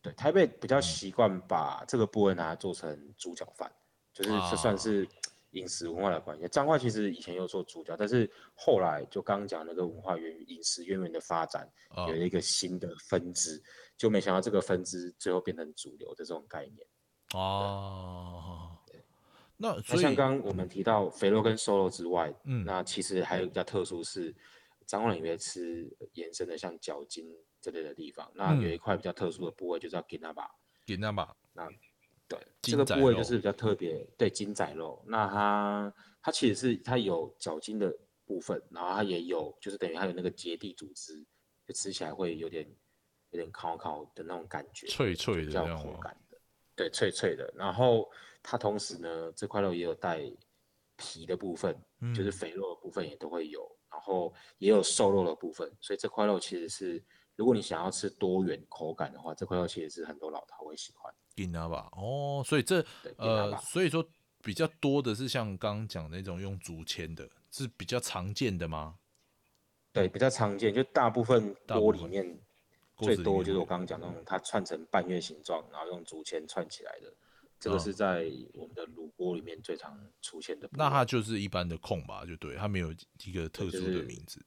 [0.01, 3.71] 对，台北比嗯较习惯把这个部位拿来做成猪脚饭，
[4.15, 5.07] 就是这算啊是
[5.51, 6.49] 饮食文化的关系。
[6.49, 13.63] 彰化其实以前有做猪脚，但是后来就刚刚讲那个文化源于饮食渊源的发展，啊有了一个新的分支，
[13.99, 16.87] 就没想到这个分支最后变成主流的这种概念。
[17.35, 18.77] 啊，
[19.88, 24.35] 那像刚刚我们提到肥肉跟瘦肉之外，嗯那其实还有比较特殊是，
[24.87, 27.27] 彰化人也会吃延伸的像脚筋
[27.61, 28.31] 这类的地方。
[28.35, 30.50] 那嗯有一块比较特殊的部位就叫 g i n a b a
[30.87, 31.35] 给那把
[32.27, 35.03] 对，筋这个部位就是比较特别，对筋仔肉。
[35.07, 41.22] 那它它其实是它有脚筋的部分，然后它也有就是等于它有那个结缔组织，
[41.66, 42.66] 就吃起来会有点
[43.31, 45.66] 有点烤烤的那种感觉，脆脆的比较？
[45.77, 46.38] 口感的，
[46.74, 47.53] 对，脆脆的。
[47.57, 48.11] 然后
[48.44, 50.20] 它同时呢，这块肉也有带
[50.96, 51.74] 皮的部分，
[52.14, 57.02] 就是嗯肥肉的部分也都会有，然后也有瘦肉的部分，所以这块肉其实是，
[57.37, 61.12] 如果你想要吃多元口感的话，这块肉其实是很多老饕会喜欢。
[61.35, 62.85] 给那把哦，所以这
[63.16, 64.07] 呃，所以说
[64.42, 68.98] 比较多的是像刚刚讲那种用竹签的，是比较常见的吗？
[69.90, 72.38] 对，比较常见，就大部分锅里面
[72.98, 77.12] 最多就是我刚刚讲那种它串成半月形状，然后用竹签串起来的，
[77.64, 80.68] 这个嗯是在我们的卤锅里面最常出现的。
[80.72, 84.44] 那它就是一般的空吧，就对，它没有一个特殊的名字。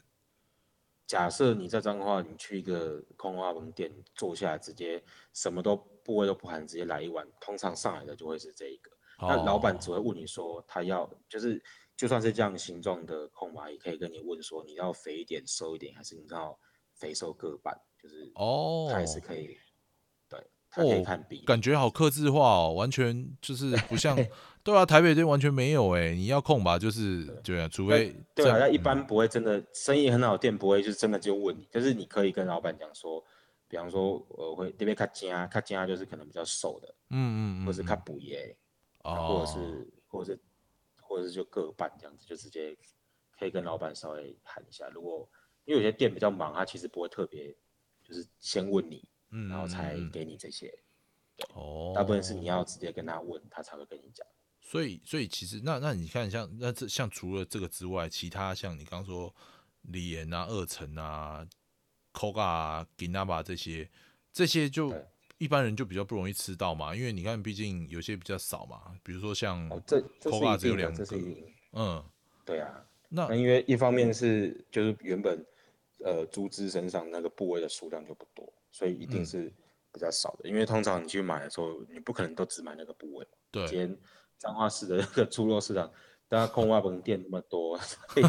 [1.07, 5.03] 假设你在彰化，你去一个空花门店坐下来，直接
[5.33, 8.91] 什么都部位都不含，直接来一碗，通常上来的就会是这一个。
[9.19, 11.59] 那老板只哦会问你说，他要就是
[11.95, 16.55] 就算是这样形状的空吧，也可以跟你问说，你要肥一点、瘦一点，还是你要
[16.93, 19.59] 肥瘦各半，就是哦，他也是可以，对，
[20.77, 21.45] 他可以哦看比例。
[21.45, 24.15] 感觉好克制化哦，完全就是不像，
[24.63, 33.23] 对啊，台北这完全没有哎，你要控吧，就是对啊，除非对啊，那一般不会真的生意很好的店不会就是真的就问你，就是你可以跟老板讲说，
[33.67, 38.55] 比方说我会这边卡尖啊，卡尖啊就是可能比较瘦的，嗯嗯嗯，或是卡嗯补耶，
[39.03, 40.39] 哦，或者是或者是
[41.01, 42.75] 或者是就各半这样子，就直接
[43.39, 44.87] 可以跟老板稍微喊一下。
[44.93, 45.27] 如果
[45.65, 47.55] 因为有些店比较忙，他其实不会特别
[48.03, 50.73] 就是先问你，嗯，然后才给你这些，
[51.53, 54.25] 哦，大部分是你要直接跟他问，他才会跟你讲。
[54.61, 59.33] 所以，所以其实那那你看像那这像除了这个之外，其他像你刚说
[59.83, 61.47] 李岩啊、二层啊、
[62.13, 63.89] Koga 啊、Ginaba 这些，
[64.33, 64.93] 这些就
[65.37, 71.05] 一般人就比较不容易吃到嘛，因为你看，毕竟有些比较少嘛，比如说像哦，这 Koga 只有两个，
[71.71, 72.03] 嗯，
[72.43, 72.83] 对啊。
[73.09, 75.45] 那那因为一方面是就是原本
[76.03, 79.53] 呃猪只身上那个部位的数量就不多，所以一定嗯是
[79.91, 80.49] 比较少的。
[80.49, 83.65] 因为通常你去买的时候，你不可能都只买那个部位嘛。
[83.67, 83.97] 今，天
[84.37, 85.91] 彰化市的那个猪肉市场，
[86.27, 88.25] 大家空蛙本店那么多， 所以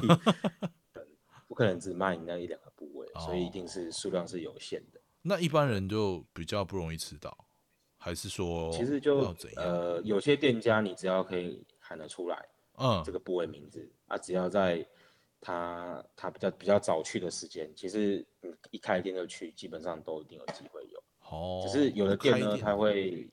[1.46, 5.00] 不可能只卖你那一两个部位，所以一定是数量是有限的。
[5.22, 7.36] 那一般人就比较不容易吃到，
[7.98, 9.34] 还是说其实就？
[9.56, 12.48] 呃，有些店家你只要可以喊得出来
[12.78, 14.86] 嗯这个部位名字啊，只要在
[15.40, 21.02] 他他比较比较早去的时间，其实你一开店就去，基本上都一定有机会有。
[21.30, 23.28] 哦，只是有的店呢，他会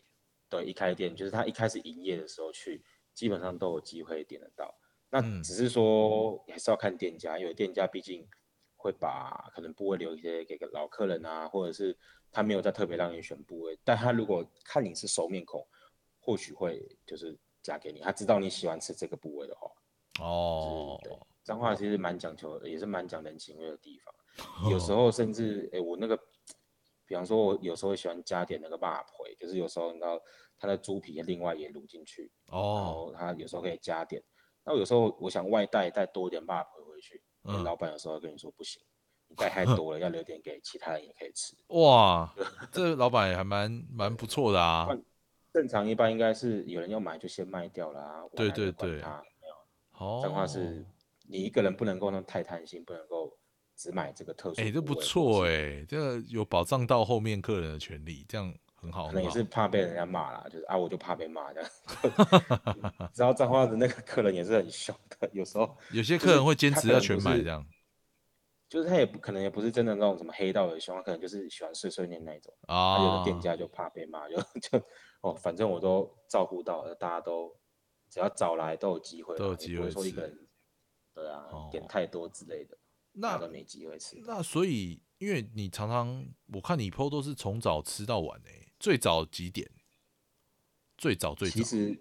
[0.50, 4.74] 对一开店，就是他一开始营业的时候去，基本上都有机会点得到。
[5.10, 8.28] 那嗯只是说还是要看店家，有的店家毕竟
[8.76, 11.98] 会把可能部位留一些给个老客人啊，或者是
[12.32, 15.66] 他没有在特别让你选部位，但他如果看你是熟面孔，
[16.20, 19.72] 或许会就是加给你，他知道你喜欢吃这个部位的话。
[20.20, 21.14] 哦，对，
[21.46, 24.14] 彰化其实蛮讲求的，也是蛮讲人情味的地方。
[24.70, 26.18] 有时候甚至，哎、我那个，
[27.06, 30.20] 比方说，我有时候喜欢加点那个辣腿，就是有时候你知道，
[30.58, 34.22] 它的猪皮另外也卤进去，然哦，后它有时候可以加点。
[34.66, 38.82] 那有时候我想外带带多一点辣腿回去，嗯老板有时候跟你说不行，
[39.28, 41.56] 你带太多了， 要留点给其他人也可以吃。
[41.68, 42.34] 哇，
[42.72, 44.88] 这老板也还蛮蛮不错的啊。
[45.54, 49.02] 正常一般应该是有人要买就先卖掉啦，啊对对对。
[49.98, 50.86] 哦，彰化是
[51.28, 53.38] 你一个人不能够那太贪心，不能够
[53.76, 54.62] 只买这个特殊。
[54.62, 59.44] 哎，这不错是哎，这个有保障到后面客人的权利，这样很好可能也是。
[59.44, 61.70] 怕被人家骂啦，就是啊，我就怕被骂这样。
[63.14, 67.66] 知道彰化的那个客人也是很凶的，有时候有些客人会坚持要全买这样
[68.68, 72.52] 就是他也不可能也不是真的那种什么黑道的凶，他可能就是喜欢碎碎念那一种。
[72.68, 73.24] 啊，有啊的。
[73.26, 74.84] 店家就怕被骂，就就
[75.22, 77.56] 哦，反正我都照顾到了，大家都
[78.10, 80.45] 只要早来都有机会，都有机会说一个人，
[81.16, 82.80] 对啊，点哦太多之类的，大
[83.14, 84.22] 那家都没机会吃。
[84.26, 86.24] 那所以，因为你常常
[86.54, 89.72] 我看你 PO 都是从早吃到晚诶，最早几点？
[90.98, 91.98] 最早最早其实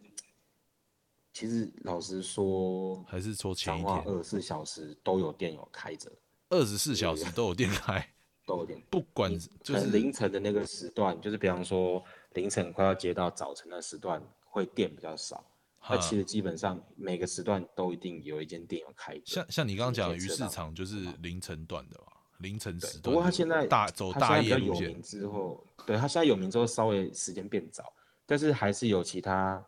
[1.33, 4.05] 其实老实说，还是说前彰一天？
[4.05, 6.11] 化二十四小时都有店有开着，
[6.49, 8.15] 二十四小时都有店开，
[8.47, 8.81] 都有店。
[8.91, 15.45] 不管你可能就是凌晨的那个时段，就是比方说凌晨快要接到早晨的时段，会店比较少。
[15.89, 19.23] 那其实基本上每个时段都一定有一间店有开着。
[19.27, 23.13] 像像你刚刚讲的鱼市场就是凌晨段的嘛，凌晨对时段。
[23.13, 27.93] 不过他现在大走大夜路线名之后，对他现在有名之后稍微时间变早，
[28.25, 29.63] 但是还是有其他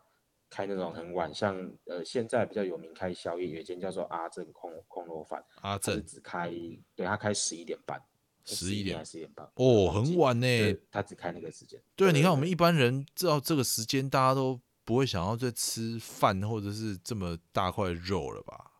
[0.49, 6.49] 开那种很晚，像呃现在比较有名开宵夜，有一间叫做阿正空空楼饭，阿正只开，
[6.95, 8.01] 对他开十一点半，
[8.43, 9.45] 十一点还是十一点半？
[9.55, 10.47] 哦，很晚呢。
[10.89, 11.79] 他只开那个时间。
[11.95, 18.71] 对，你看我们一般人知道这个时间，大家都不会想要再吃饭或者是这么大块肉了吧？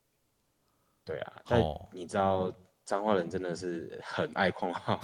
[1.03, 2.49] 对啊，但哦你知道
[2.85, 4.97] 彰化人真的是很爱狂号，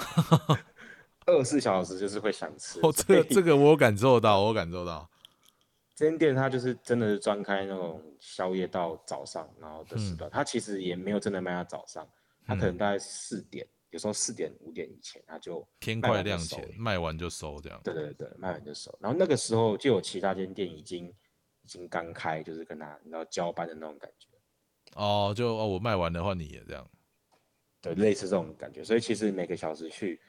[1.28, 2.80] 二十四小时就是会想吃。
[2.84, 5.10] 哦，这个这个我有感受到，我有感受到。
[5.94, 12.08] 这间店它就是真的是专开那种宵夜到早上，然后的嗯时段，它其实也没有真的卖到早上，
[12.48, 17.80] 它可能大概四点，有时候四点五点以前他就天快亮前卖完就收这样。
[17.84, 18.98] 对对对，卖完就收。
[19.00, 21.08] 然后那个时候就有其他间店已经
[21.62, 24.30] 已经刚开，就是跟他你知道交班的那种感觉，
[24.96, 26.90] 哦，就哦我卖完的话你也这样。
[27.82, 28.84] 对，类似这种感觉。
[28.84, 30.20] 所以其实每个小时去，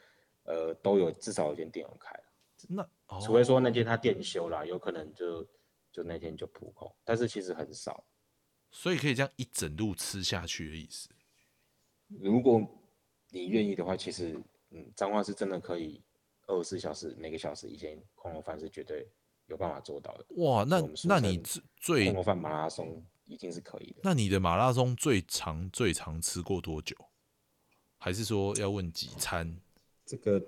[0.42, 2.14] 呃，都有至少有间店有开。
[2.68, 5.42] 那哦，除非说那天他店休了，有可能就
[5.90, 8.04] 就那天就扑空，但是其实很少。
[8.70, 11.08] 所以可以这样一整路吃下去的意思。
[12.08, 12.60] 如果
[13.34, 16.00] 你愿意的话，其实嗯，彰化是真的可以
[16.46, 19.08] 二十四小时每个小时一间空肉饭是绝对
[19.46, 20.24] 有办法做到的。
[20.36, 24.00] 哇，那那你最最空肉饭马拉松一定是可以的。
[24.04, 26.96] 那你的马拉松最长最长吃过多久？
[27.98, 29.58] 还是说要问几餐？
[30.06, 30.38] 这个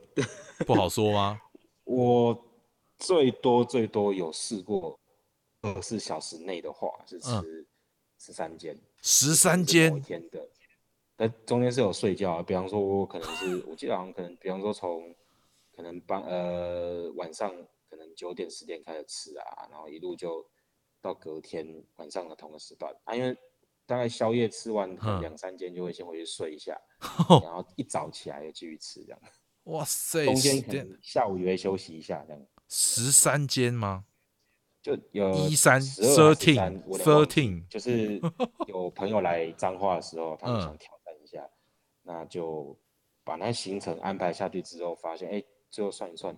[0.65, 1.41] 不好说吗？
[1.83, 2.47] 我
[2.99, 5.01] 最多最多有试过
[5.63, 7.67] 二十四小时内的话是吃
[8.19, 10.49] 十三间，十三间一间天的，
[11.17, 15.15] 但中间是有睡觉啊，比方说我可能是我记得好像可能，比方说从
[15.75, 17.51] 可能半呃晚上
[17.89, 20.45] 可能九点十点开始吃啊，然后一路就
[21.01, 23.37] 到隔天晚上的同个时段啊，因为
[23.87, 26.79] 大概宵夜吃完两三间就会先回去睡一下，
[27.43, 29.21] 然后一早起来又继续吃这样，
[29.65, 32.47] 哇塞，中间可能下午也会休息一下这样。
[32.69, 34.05] 十三间吗？
[34.83, 38.21] 就有一三 thirteen thirteen，就是
[38.69, 40.96] 有朋友来彰化的时候，他们嗯想挑战一下，
[42.07, 42.79] 那就
[43.25, 46.35] 把那行程安排下去之后，发现哎、最后算一算，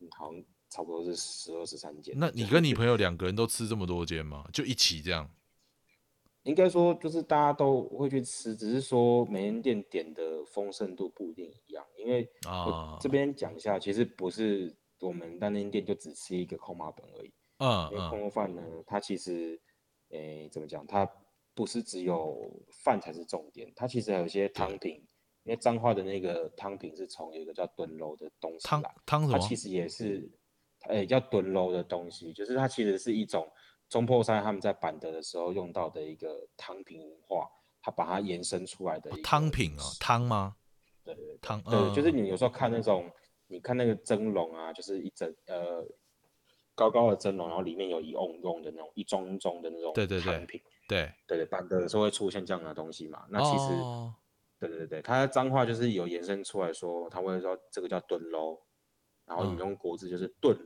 [0.00, 2.14] 嗯，好像差不多是十二十三间。
[2.18, 4.46] 那你跟你朋友两个人都吃这么多间吗？
[4.52, 5.28] 就一起这样？
[6.42, 19.60] 应该说就是大家都会去吃，只是说每间店点的丰盛度不一定一样，因为啊这边讲一下，其实不是我们单间店就只吃一个空麻本而已，嗯因为控嗯，肉饭呢，它其实，
[20.10, 20.86] 诶，怎么讲？
[20.86, 21.04] 它
[21.56, 22.38] 不是只有
[22.84, 25.02] 饭才是重点，它其实还有一些汤品。
[25.42, 29.28] 因为彰化的那个汤品是从有一个叫炖肉的东西汤来，汤？
[29.30, 30.28] 它其实也是，
[30.88, 33.48] 诶，叫炖肉的东西，就是它其实是一种
[33.88, 37.48] 中破山他们在板德的时候用到的一个汤品文化，
[37.80, 40.56] 它把它延伸出来的汤品哦，汤吗？
[41.04, 43.08] 对对对汤，对，就是嗯你有时候看那种，
[43.46, 45.86] 你看那个蒸笼啊，就是一整呃
[46.74, 53.24] 高高的蒸笼，然后里面有一瓮瓮的那种一盅一盅的那种对对对汤品，对，对对，板德有时候会出现这样的东西嘛。
[53.30, 54.14] 那其实，哦
[54.58, 58.58] 对对对，它的脏话就是有延伸出来说，他会说这个叫炖肉，
[59.26, 60.56] 然后嗯引用国字就是炖，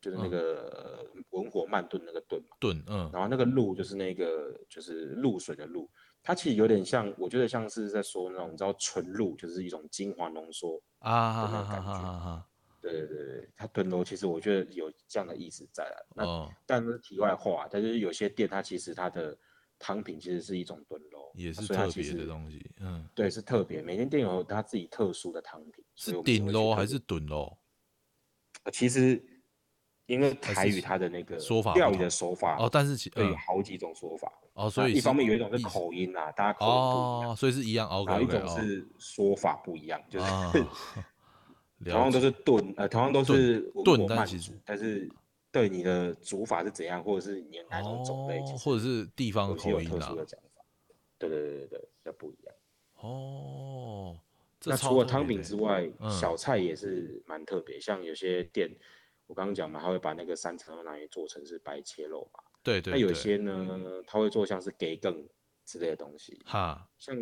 [0.00, 0.68] 就是那嗯个
[1.04, 2.56] 呃文火慢炖那个炖嘛。
[2.58, 5.88] 炖，嗯然后那个露就是那个就是露水的露，
[6.22, 10.80] 它其实有点像，我觉得像是在说那种你知道纯露，就是一种精华浓缩。
[10.98, 12.44] 啊那种感觉
[12.80, 15.96] 对对对对，它炖楼其实我觉得有这样的意思在啊。
[16.16, 19.36] 那哦，但是题外话，但是有些店它其实它的
[19.80, 25.82] 汤品其实是一种炖肉，也是特别的实东西，嗯，对是特别，每间店有它自己特殊的汤品。
[25.96, 27.56] 是顶楼还是炖楼？
[28.64, 29.20] 呃其实
[30.04, 34.30] 因为还台语它的那个说法不同料理的手法哦，但是其对有嗯好几种说法。
[34.52, 40.52] 哦，所以一方面有一种是口音啊，大家口音不一样，哦，所以是一样，OK 然后一种哦，是说法不一样，就是啊，
[41.82, 45.08] 同样都，是炖，呃，同样都是文炖但其实，但是
[45.52, 50.64] 对你的煮法是怎样，或者是你的哪种种类，哦，或者是地方口音啦殊的讲法。
[51.18, 52.54] 对对对对对，那不一样。
[53.00, 54.18] 哦，
[54.64, 58.70] 那除了汤品之外，嗯小菜也是蛮特别，像有些店，
[59.26, 62.40] 我刚刚讲嘛，他会把那个三层肉拿来做成是白切肉嘛。
[62.62, 65.26] 对对对，那有些呢，他会做像是给更
[65.64, 67.16] 之类的东西，哈，像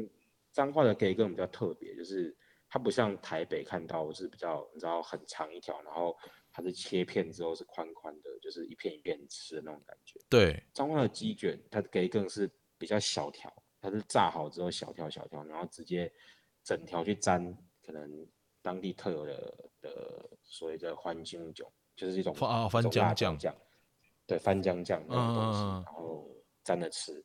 [0.52, 2.36] 彰化的给更比较特别，就是
[2.68, 6.16] 它不像台北看到是比较你知道很长一条，然后
[6.58, 10.18] 它是切片之后是宽宽的，就是一片一片吃的那种感觉。
[10.28, 13.48] 对，彰化的鸡卷，它的给更是比较小条，
[13.80, 16.12] 它是炸好之后小条小条，然后直接
[16.64, 18.26] 整条去沾可能
[18.60, 23.38] 当地特有的的所谓的番精酒，就是一种番啊番椒酱，
[24.26, 26.28] 对番姜酱那种东西，然后
[26.64, 27.24] 沾着吃。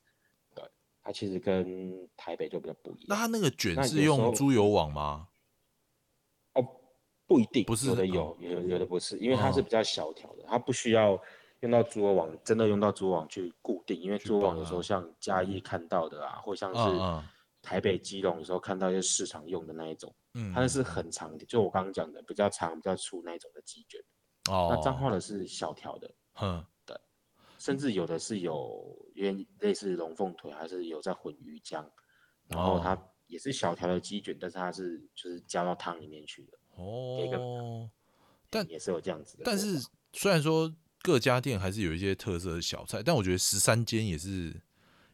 [0.54, 0.64] 对，
[1.02, 3.06] 它其实跟台北就比较不一样。
[3.08, 5.30] 那它那个卷是用猪油网吗？
[7.34, 9.64] 哦，不一定，不是有的哦有，有有的不是，因为它是哦。
[9.64, 11.22] 比较小条的，它不需要
[11.62, 17.24] 用到蛛网，真的用到蛛网去固定，因为去蛛网有时候像嘉义看到的啊，或像嗯是嗯。
[17.66, 24.02] 台北基隆有时候看到一些市场用的那一种，嗯，它是很长的，就我刚刚讲的比较长、比较粗那一种的鸡卷。
[24.52, 24.68] 哦。
[24.70, 26.94] 那彰化哦，的是小条的，嗯，对，
[27.58, 31.86] 甚至有的是有因为类似龙凤腿，还是有在混鱼浆，
[32.50, 37.90] 然后它哦也是小条的鸡卷，但是它是就是加到汤里面去的，哦，
[38.50, 39.44] 但也是有这样子的。
[39.46, 39.82] 但是
[40.14, 44.54] 虽然说各家店还是有一些特色的小菜，但我觉得十三间也是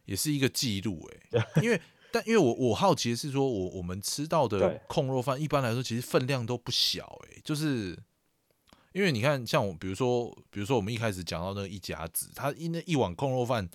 [0.04, 1.80] 也是一个记录哎， 因为
[2.12, 7.96] 但因为我我好奇的是说，我我们吃到的控肉饭一般来说其实分量都不小哎，就是
[8.92, 13.68] 因为你看像我比如说比如说我们一开始讲到那个一甲子，他一那一碗控肉饭，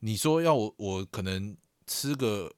[0.00, 2.52] 你说要我我可能吃个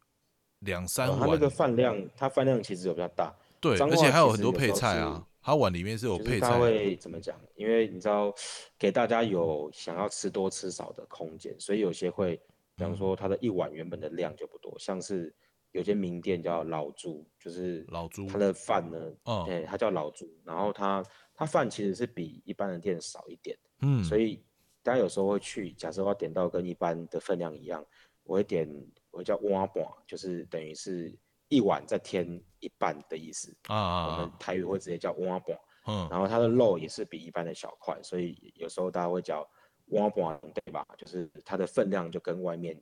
[0.61, 7.40] 两三碗，哦它那个饭量，它饭量其实有比较大，对，而且还有很多配菜啊，它碗里面是有配菜它，会怎么讲？
[7.55, 8.35] 因为你知道，
[8.77, 12.37] 给大家有想要吃多吃少的空间，所以有些会，
[12.75, 15.33] 比方嗯说它的一碗原本的量就不多，像是
[15.70, 24.42] 有些名店叫老朱，就是老朱它的饭呢，嗯对，它叫老朱，然后它它饭其实是比一般的店少一点，嗯，所以
[24.83, 27.87] 大家有时候会去，假设我要点到跟一般的分量一样，
[28.25, 28.68] 我会点
[29.12, 31.16] 我会叫挖板，就是等于是
[31.53, 32.27] 一碗再添
[32.61, 33.55] 一半的意思。
[33.67, 39.47] 啊啊我们啊，台语会直接叫挖板，嗯然后它的肉也是比一般的小块，所以有时候大家会叫
[39.88, 40.87] 挖板，对吧？
[40.97, 42.81] 就是它的分量就跟外面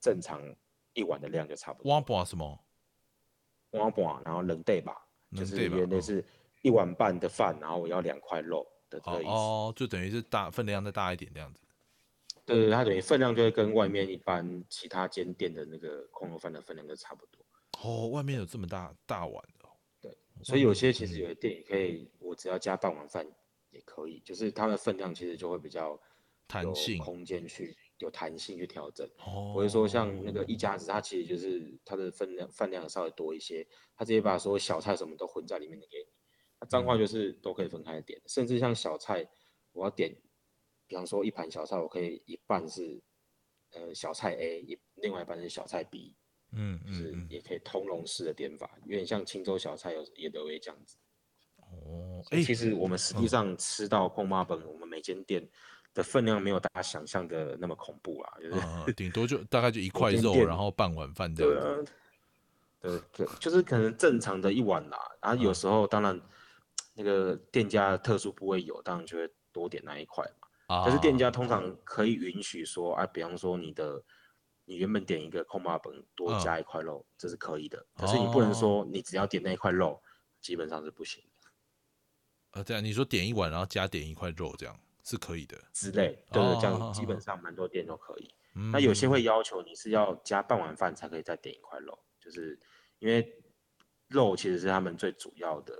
[0.00, 0.40] 正常
[0.92, 1.92] 一碗的量就差不多。
[1.92, 2.58] 挖把什么？
[3.72, 4.96] 挖板，然后冷对吧？
[5.34, 6.24] 就是冷对吧嗯有点类似
[6.62, 9.30] 一碗半的饭，然后我要两块肉的这哦个意思。
[9.32, 11.60] 哦，就等于是大分量再大一点这样子。
[12.44, 17.41] 对对，它等于分量就会跟外面一般其他间店的那个空肉饭的分量就差不多。
[17.82, 19.72] 哦，外面有这么大大碗的、哦。
[20.42, 23.26] 所以有些其实有的店也可以，我只要加半碗饭
[23.70, 26.00] 也可以，就是它的分量其实就会比较
[26.48, 29.06] 弹性空间去有弹性去调整。
[29.18, 33.64] 哦，不会说像那个一家子，它其实就是它的分量饭量稍微多一些，
[33.94, 36.12] 它直接把所有小菜什么都混在里面的给你。
[36.60, 39.24] 那脏嗯话就是都可以分开点，甚至像小菜，
[39.72, 40.12] 我要点，
[40.86, 43.00] 比方说一盘小菜，我可以一半是
[43.70, 46.16] 呃小菜 A，一另外一半是小菜 B，
[46.52, 50.96] 嗯就是也可以通融式的点法，有点像青州小菜有也都会这样子。
[51.58, 55.46] 哦，哎、其实我们实际上吃到碰妈本，我们每间店
[55.94, 61.92] 的分量没有大家想象的那么恐怖啦，就是、嗯，顶多就大概就一块肉，然后半碗饭这对样子。
[62.82, 66.20] 啊，对，就就是可能正常的一碗啦，然后有时候当然
[66.94, 70.76] 那个店家特殊部位有，当然就会多点那一块嘛。
[70.76, 74.02] 啊，可是店家通常可以允许说，啊，比方说你的
[74.64, 77.84] 你原本点一个空巴本多嗯加一块肉，这是可以的。
[77.96, 80.02] 可是你不能说你只要点那一块肉，
[80.40, 81.48] 基本上是不行的
[82.52, 85.58] 呃，这样你说点一碗，然后加点一块肉，这样是可以的。
[85.72, 86.24] 之类。
[86.32, 88.34] 对哦对，这样基本上蛮多店都可以。
[88.54, 92.60] 嗯那有些会要求你是要加半碗饭才可以再点一块肉，就是
[92.98, 93.42] 因为
[94.08, 95.74] 肉其实是他们最主要的，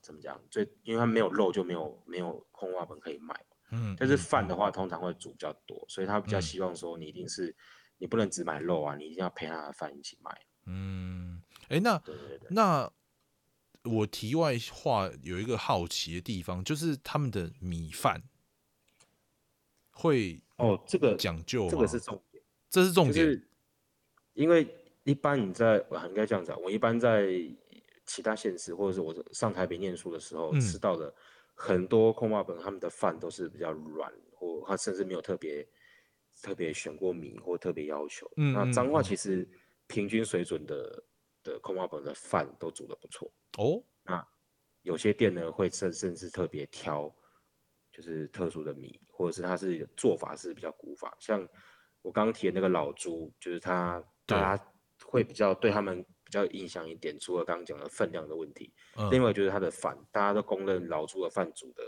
[0.00, 0.40] 怎么讲？
[0.48, 3.34] 最因为他没有肉就没有没有空瓦本可以卖。
[3.72, 7.52] 嗯，但是嗯饭的话通常会煮比较多，所以他比较嗯希望说你一定是
[7.98, 10.30] 你不能只买肉啊，你一定要陪他的饭一起买。
[10.66, 12.02] 嗯，哎、那
[12.50, 12.92] 那
[13.84, 18.22] 我题外话有一个好奇的地方，就是他们的米饭
[19.90, 21.68] 会哦，这个讲究？
[21.70, 23.14] 这个是重点，这是重点。
[23.14, 23.48] 就是
[24.34, 24.66] 因为
[25.04, 27.28] 一般你在我应该这样讲，我一般在
[28.04, 31.14] 其他县市或者是我上台北念书的时候、嗯吃到的
[31.54, 35.66] 很多空巴本，他们的饭都是比较软，或他甚至没有特别
[36.42, 38.30] 特别选过米或特别要求。
[38.36, 39.48] 那彰化嗯其实
[39.86, 41.04] 平均水准的
[41.42, 43.32] 的空巴本的饭都煮的不错。
[43.58, 44.26] 哦，那
[44.82, 47.14] 有些店呢会甚甚至特别挑，
[47.90, 51.40] 就是特殊的米，或者是它是做法是比较古法，像
[52.02, 54.72] 我刚刚提的那个老朱，就是它对大家
[55.04, 61.82] 会比较对他们比较印象一点，除了刚刚讲的分量的问题，嗯，另外就是他的饭，大家都公认老朱的饭煮的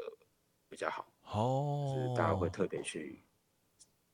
[0.69, 3.23] 比较好哦，就是哦，大家会特别去。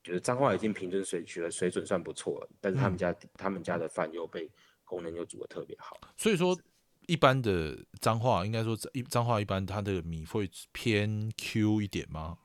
[0.04, 4.48] 就是彰化已经平均水取的水准算不错了，但是他们嗯家、他们家的饭又被
[4.84, 5.98] 功能又煮的特别好。
[6.16, 6.56] 所以说，
[7.06, 12.38] 一般的彰化，应该说一脏话一般，它的米会偏 Q 一点吗？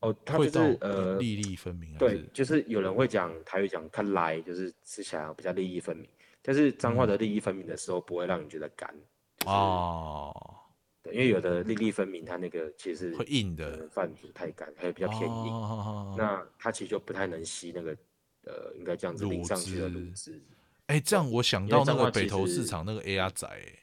[0.00, 2.22] 哦，它就是呃粒粒分明还对，？
[2.34, 6.06] 就是有人会讲台语讲它来，就是吃起来比较粒粒分明。
[6.42, 8.94] 但是彰化的粒粒分明的时候，不会让你觉得干。
[9.38, 10.53] 就是哦，
[11.04, 17.94] 对，因为有的粒粒分明，它那个其实会硬的饭煮太干，还有比较偏硬，哦那它其实就不太能吸那个
[18.44, 20.42] 呃，应该这样子卤淋上去的汁卤汁。
[20.86, 23.78] 哎、这样我想到那个北投市实场那个 A R 仔、欸，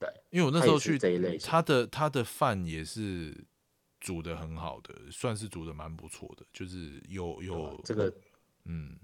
[0.00, 0.98] 对，因为我那时候去
[1.38, 3.44] 他的他的饭也是
[4.00, 8.12] 煮的很好的，算是煮的蛮不错的，就是有有这个
[8.64, 8.98] 嗯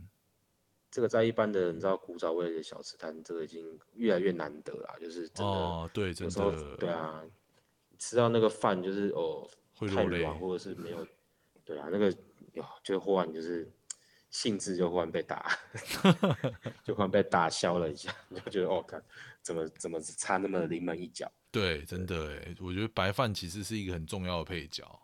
[0.96, 5.52] 这个在一般的你知道古早味的小吃摊，这个已经越来越难得了，就是真的。
[5.52, 7.22] 哦对，真的对啊，
[7.98, 11.06] 吃到那个饭就是哦太会落泪软或者是没有，
[11.66, 12.10] 对啊，那个
[12.54, 13.70] 哟就忽然就是
[14.30, 15.52] 兴致就忽然被打，
[16.82, 19.04] 就忽然被打消了一下，你 就觉得哦，看
[19.42, 24.98] 怎么怎么差那么临门一脚对，真的哎，我觉得白饭其实是一个很重要的配角。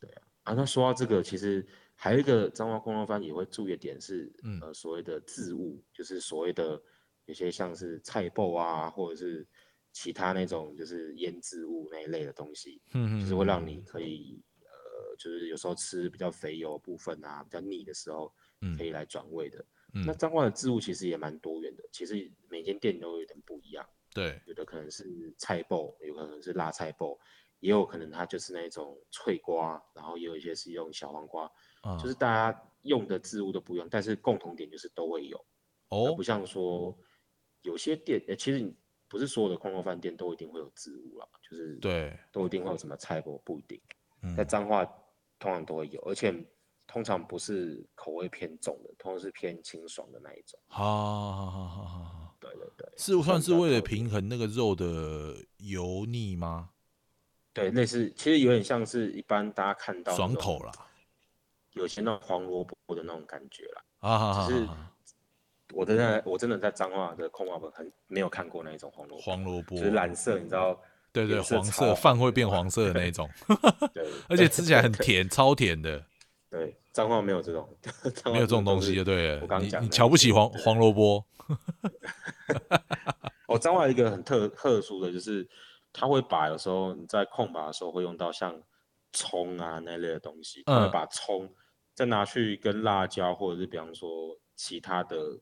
[0.00, 0.10] 对
[0.44, 0.54] 啊。
[0.54, 1.66] 那说到这个，其实
[1.96, 4.60] 还有一个彰化空肉饭也会注意的点是，嗯。
[4.60, 6.80] 呃，所谓的渍物，就是所谓的
[7.24, 9.44] 有些像是菜脯啊，或者是
[9.92, 18.76] 其他那种就是腌制物那一类的东西，嗯嗯就是会让你可以呃，就是有时候吃比较肥油部分啊，比较腻的时候，嗯。
[18.76, 19.64] 可以来转味的。
[19.94, 20.04] 嗯。
[20.06, 27.18] 那彰化的制物其实也蛮多元的，其实每间店都有点不一样，对，有的可能是菜脯，有可能是辣菜脯，
[27.60, 31.50] 也有可能它就是那种脆瓜，然后也有一些是用小黄瓜，
[31.86, 35.38] 啊就是大家用的制物都不一样，但是共同点就是都会有，
[35.88, 36.14] 哦。
[36.14, 36.96] 不像说
[37.62, 38.74] 有些店，呃其实你
[39.08, 43.80] 不是所有的空肉饭店都一定会有制物啦，就是对，都一定会有什么菜脯，不一定。
[44.22, 44.34] 嗯。
[44.34, 44.84] 在彰化
[45.38, 46.34] 通常都会有，而且
[46.86, 50.58] 通常不是口味偏重的，通常是偏清爽的那一种。
[50.68, 50.84] 好
[51.32, 56.70] 好好好好好，对对对，是算是为了平衡那个肉的油腻吗？
[57.52, 60.72] 对，类似其实有点像是一般大家看到爽口啦，
[61.76, 63.82] 有些那种黄萝卜的那种感觉啦。
[64.00, 64.68] 啊只是
[65.74, 70.78] 我真的我真的在彰化的空华本很没有看过那一种黄萝卜，黄萝卜就，是蓝色，你知道？
[71.12, 73.28] 对对，黄超色饭会变黄色的那种，
[73.92, 76.04] 对， 而且吃起来很甜，超甜的，
[76.50, 77.68] 对，彰化没有这种，
[78.14, 79.40] 彰没有这种东西是就对了。
[79.42, 81.24] 我刚你你讲的那些瞧不起黄对黄萝卜？
[83.48, 85.48] 哦，彰化一个很特特殊的就是，
[85.92, 88.54] 它会把有时候你在空拔的时候会用到像
[89.12, 91.50] 葱啊那类的东西，嗯把葱
[91.96, 95.40] 再拿去跟辣椒或者是比方说其他的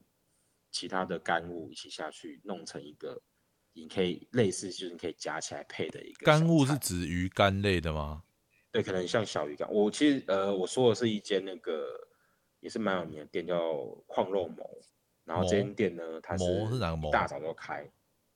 [0.70, 3.20] 其他的干物一起下去弄成一个，
[3.72, 8.22] 你可以类似就是你可以夹起来配的一个干物是指鱼干类的吗？
[8.70, 9.70] 对，可能像小鱼干。
[9.70, 11.86] 我其实呃我说的是一间那个
[12.60, 14.64] 也是蛮有名的店叫矿肉谋，
[15.24, 16.78] 然后这间店呢它谋是
[17.10, 17.84] 大早就开。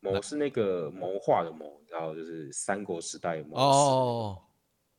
[0.00, 4.42] 谋是那个谋划的谋，然后就是三国时代谋士的谋哦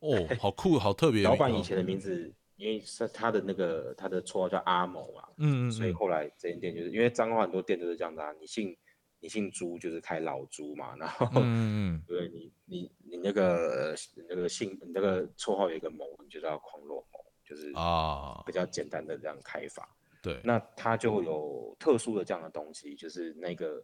[0.00, 1.22] 哦，好酷，好特别。
[1.22, 2.30] 老板以前的名字，
[2.60, 8.76] 因为是他的那个他的绰号叫阿某嘛，嗯嗯，所以后来这间店就是因为彰化很多店都是这样的啊，你姓
[9.18, 13.94] 你姓朱就是开老朱嘛， 然后嗯嗯对你你你那个
[14.28, 18.42] 那个姓你那个绰号有一个某，你就叫狂落某，就是啊。
[18.44, 19.96] 比，较简单的这样开法。
[20.22, 23.82] 对，那它就有特殊的这样的东西，就是那个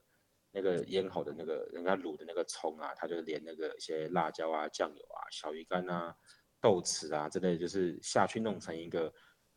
[0.52, 6.14] 那个腌好的那个人家卤的那个葱啊，它就连那个一些辣椒啊、酱油啊、小鱼干啊、
[6.60, 9.12] 豆豉啊之类，就是下去弄成一个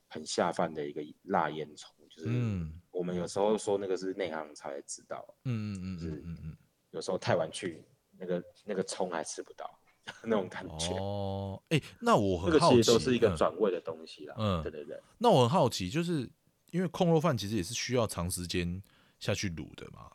[0.08, 6.58] 很下饭的一个辣烟葱，就是嗯我们有时候说那个是内行才知道，嗯嗯嗯嗯嗯
[6.92, 7.84] 有时候太晚去，
[8.18, 9.80] 那个那个葱还吃不到
[10.24, 10.94] 那种感嗯，觉。
[10.98, 14.36] 哦，哎，那我很好奇，其实都是一个嗯转味的东西啦。
[14.38, 15.00] 嗯对对对。
[15.20, 16.30] 那我很好奇，就是
[16.72, 18.82] 因为控肉饭其实也是需要长时间
[19.20, 20.12] 下去卤的嘛。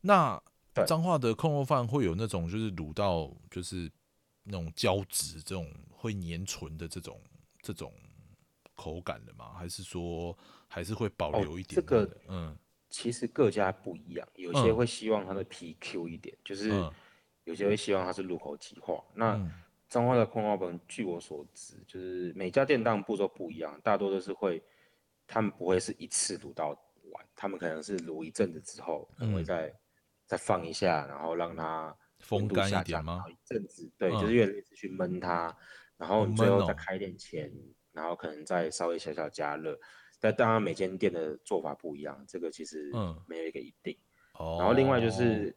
[0.00, 0.40] 那
[0.74, 3.90] 对彰化的控肉饭会有那种就是卤到就是
[4.50, 7.20] 那种胶质这种会粘唇的这种
[7.60, 7.92] 这种
[8.74, 9.52] 口感的吗？
[9.52, 10.36] 还是说
[10.66, 12.56] 还是会保哦留一点这个嗯。
[12.88, 14.76] 其实各家不一样，有些嗯。
[14.76, 16.90] 会希望它的皮 Q 一点，就是嗯。
[17.44, 19.04] 有些会希望它是入口即化。
[19.14, 19.52] 那嗯。
[19.90, 24.62] 彰化的空花本，据我所知，就是每家店当然步骤不一样，大多都是会，
[25.26, 26.68] 他们不会是一次卤到
[27.12, 29.44] 完，他们可能是卤一阵子之后，可能会嗯。
[29.44, 29.74] 再、
[30.26, 33.24] 再放一下，然后让它风干一点下降，吗？
[33.24, 35.56] 后一阵子，对，嗯就是越来越去焖它，
[35.96, 37.52] 然后哦你最后再开店前，
[37.92, 39.78] 然后可能再稍微小小加热。
[40.20, 43.14] 但当然每间店的做法不一样，这个其实嗯。
[43.26, 43.96] 没有一个一定。
[44.34, 45.56] 哦，然后另外就是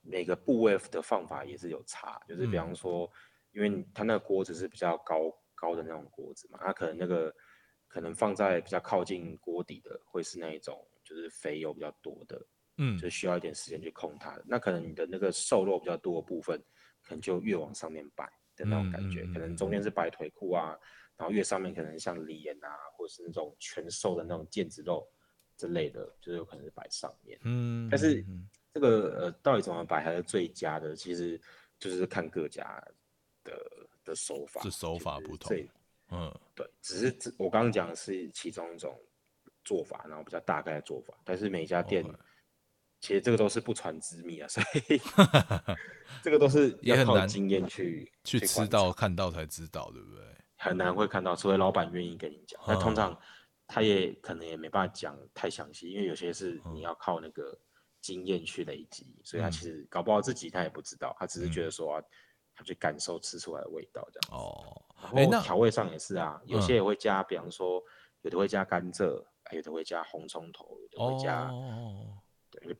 [0.00, 2.58] 每个部位的放法也是有差，就是比嗯。
[2.58, 3.10] 方说，
[3.52, 7.34] 因为它那个锅子是比较高高的那种锅子嘛，它可能那个
[7.86, 12.40] 可能放在比较靠近锅底的会是那一种就是肥油比较多的，
[12.78, 14.40] 嗯就需要一点时间去控它。
[14.46, 16.58] 那可能你的那个瘦肉比较多的部分，
[17.02, 18.24] 可能就越往上面摆
[18.56, 20.76] 的那种感觉，嗯嗯嗯可能中间是摆腿裤啊，
[21.16, 25.06] 然后越上面可能像梨眼啊，或者是那种全瘦的那种腱子肉
[25.56, 27.38] 之类的，就是有可能是摆上面。
[27.42, 30.94] 嗯，但是嗯这个呃，到底怎么摆才是最佳的？
[30.94, 31.40] 其实
[31.78, 32.82] 就是看各家
[33.42, 33.60] 的
[34.04, 35.68] 的手法，是手法不同这
[36.10, 38.98] 嗯对，只是这我刚刚讲的是其中一种
[39.64, 42.04] 做法，然后比较大概的做法，但是每家店
[43.00, 45.00] 其实这个都是不传之秘啊，所以
[46.22, 48.72] 这个都是也很难要靠经验去去吃观察。
[48.78, 50.24] 到看到才知道，对不对？
[50.56, 52.60] 很难会看到，除非老板愿意跟你讲。
[52.66, 52.94] 那通嗯。
[52.96, 53.20] 常
[53.68, 56.74] 他也可能也没办法讲太详细，因为有些是嗯。
[56.74, 57.56] 你要靠那个
[58.00, 59.52] 经验去累积，所以他嗯。
[59.52, 61.64] 其实搞不好自己他也不知道，他只是觉嗯。
[61.66, 62.02] 得说、啊、
[62.56, 64.40] 他去感受吃出来的味道这样。
[64.40, 64.82] 哦，
[65.12, 66.62] 那后调味上也是啊，有嗯。
[66.62, 67.80] 些也会加，比方说
[68.22, 72.27] 有的会加甘蔗，有的会加红葱头，有的会加、哦，对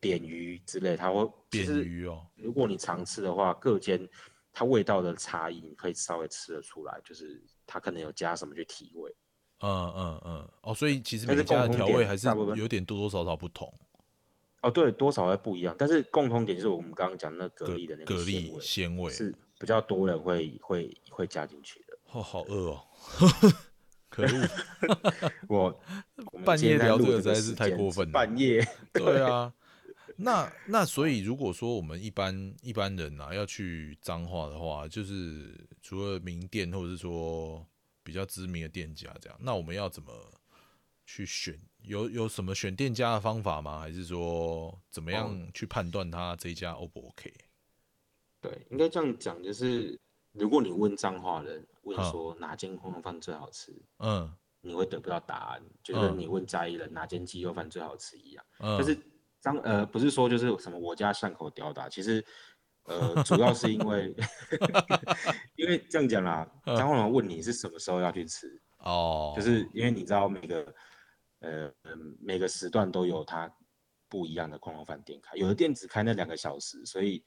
[0.00, 4.08] 扁鱼之类，它会扁实鱼哦，如果你常吃的话，各间
[4.52, 9.14] 它味道的差异，你可以稍微吃得出来，就是它可能有加什么去提味。
[9.60, 13.72] 嗯嗯嗯，哦，所以其实每家的调味还是有点多多少少不同。
[14.62, 21.98] 哦，对，多少会不一样，但是共同点就是我们刚刚讲那蛤蜊的那个蛤蜊鲜味，是比较多人会会会加进去的。
[22.12, 22.84] 哦，好饿哦，
[24.10, 24.28] 可恶，
[25.48, 25.80] 我
[26.44, 29.52] 半夜聊这个实在是太过分了半夜，对啊。
[30.20, 37.64] 那那所以如果说我们一般一般人啊要去彰化的话，就是除了名店或者是说
[38.02, 40.12] 比较知名的店家这样，那我们要怎么
[41.06, 41.56] 去选？
[41.82, 43.78] 有有什么选店家的方法吗？
[43.78, 47.32] 还是说怎么哦样去判断他这一家 O 不 OK？
[48.40, 49.98] 对，应该这样讲，就是
[50.32, 58.44] 如果你问彰化人，问说哪间空肉饭最好吃，嗯你会得不到答案，就嗯跟你问嘉义人哪间鸡肉饭最好吃一样。
[58.58, 58.98] 嗯，但是
[59.55, 62.24] 彰呃不是说就是什么我家巷口吊打，其实
[62.84, 64.14] 呃主要是因为
[65.57, 70.74] 因为这样讲啦，张宏龙问你是什么时候要去吃，哦，就是因为你知道每个
[71.40, 73.51] 呃嗯每个时段都有它
[74.09, 77.24] 不一样的空龙饭店开，有的店只开那两个小时，所以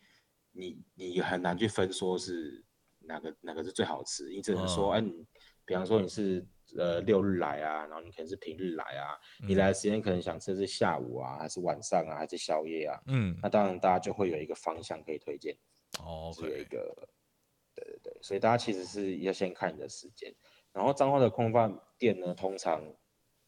[0.51, 2.63] 你你很难去分说是
[2.99, 4.95] 哪个哪个是最好吃，你只能说，嗯。
[4.95, 5.26] 哎、你
[5.63, 6.45] 比方说你是
[6.78, 9.17] 呃六日来啊，然后你可能是平日来啊，
[9.47, 13.38] 你来的时间可能想吃的是下午啊，还是晚上啊，还是宵夜啊，嗯。
[13.41, 15.55] 那当然大家就会有一个方向可以推荐，
[15.99, 16.95] 哦是有一个，
[17.76, 20.34] 对对对，所以大家其实是要先看你的时间，
[20.72, 22.82] 然后彰化的空饭店呢，通常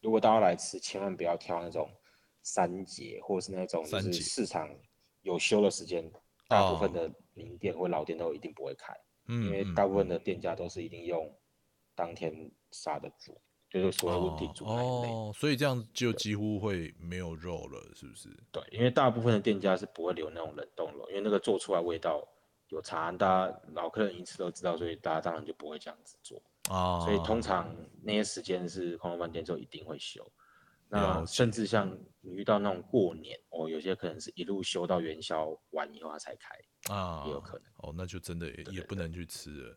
[0.00, 1.90] 如果大家来吃，千万不要挑那种
[2.42, 4.68] 三节或是那种就是市场
[5.22, 6.10] 有休的时间，
[6.48, 6.92] 大部分哦。
[6.92, 8.94] 的名店或老店都一定不会开，
[9.26, 11.34] 因为大部分的店家都是一定用
[11.94, 13.40] 当天杀的猪，
[13.70, 15.12] 就是所谓温体煮那一类。
[15.12, 18.28] 哦，所以这样就几乎会没有肉了，是不是？
[18.52, 22.26] 对，因为大部分的店家是不会留那种冷冻肉，因为那个做出来味道
[22.68, 26.42] 有差，大家老客人一次都知道，所以大家当然就不会这样子做。
[26.70, 30.26] 啊，所以通常那些时间是空肉饭店就一定会休。
[30.88, 31.90] 那甚至像
[32.20, 37.66] 你遇到那种过年哦，有些可能是一路休到元宵完以后他才开，啊也有可能。
[37.78, 39.76] 哦，那就真的也也不能去吃了。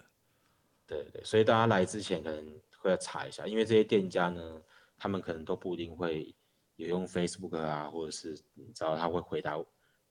[0.87, 4.61] 对对对，所以大家来之前可能会要查一下，因为这些店家呢，
[4.97, 6.33] 他们可能都不一定会
[6.77, 9.57] 有用 Facebook 啊，或者是你知道他会回答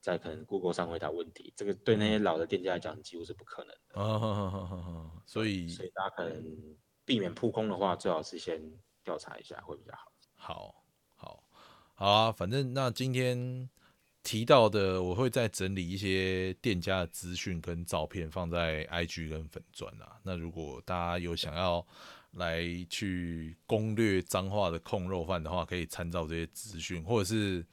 [0.00, 4.00] 在可能 Google 上回答问题，这个对那些老的店家来讲几乎是不可能的。
[4.00, 8.60] 啊，所以所以大家可能避免扑空的话，最好是先
[9.02, 10.12] 调查一下会比较好。
[10.34, 11.42] 好，好，
[11.94, 13.68] 好啊，反正那今天
[14.26, 20.18] 提到的，我会再整理一些店家的资讯跟照片放在 IG 跟粉砖啊。
[20.24, 21.86] 那如果大家有想要
[22.32, 22.60] 来
[22.90, 27.64] 去攻略脏话的控肉饭的话，可以参照这些资讯，或者是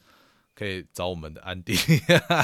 [0.54, 1.74] 可以找我们的安迪，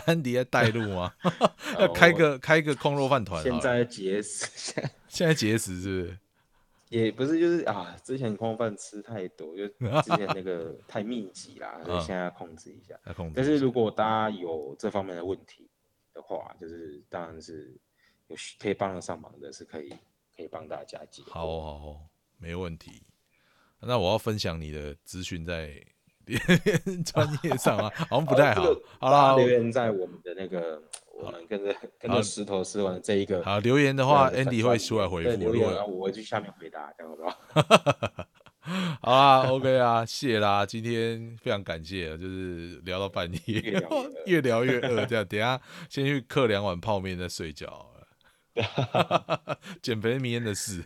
[0.07, 1.13] 安迪在带路吗？
[1.77, 4.73] 要开个开个控肉饭团，现在节食，
[5.07, 6.17] 现在节食是不是？
[6.89, 9.67] 也不是就是啊，之前空饭吃太多，就
[10.01, 12.99] 之前那个太密集啦，所以嗯现在要控制一下。
[13.05, 15.69] 要控制但是如果大家有这方面的问题
[16.13, 17.73] 的话，就是当然是
[18.27, 19.89] 有可以帮得上忙的，是可以
[20.35, 21.29] 可以帮大家解惑。
[21.31, 22.01] 好好好，
[22.37, 23.03] 没问题。
[23.81, 25.81] 那我要分享你的资讯在
[27.05, 28.63] 专业上啊，好像不太好。
[28.99, 30.81] 好了，留言在我们的那个，
[31.21, 33.43] 我们跟着跟着石头吃完的这一个。
[33.43, 35.29] 好留言的话，Andy 会出来回复。
[35.37, 38.27] 留言，我会去下面回答，这样好不好？
[39.01, 45.59] 好啊，OK 啊，谢啦，今天非常感谢，就是聊到半夜，越聊越饿越聊越饿，这样等下
[45.89, 47.87] 先去嗑两碗泡面再睡觉。
[49.81, 50.83] 减肥是明天的事，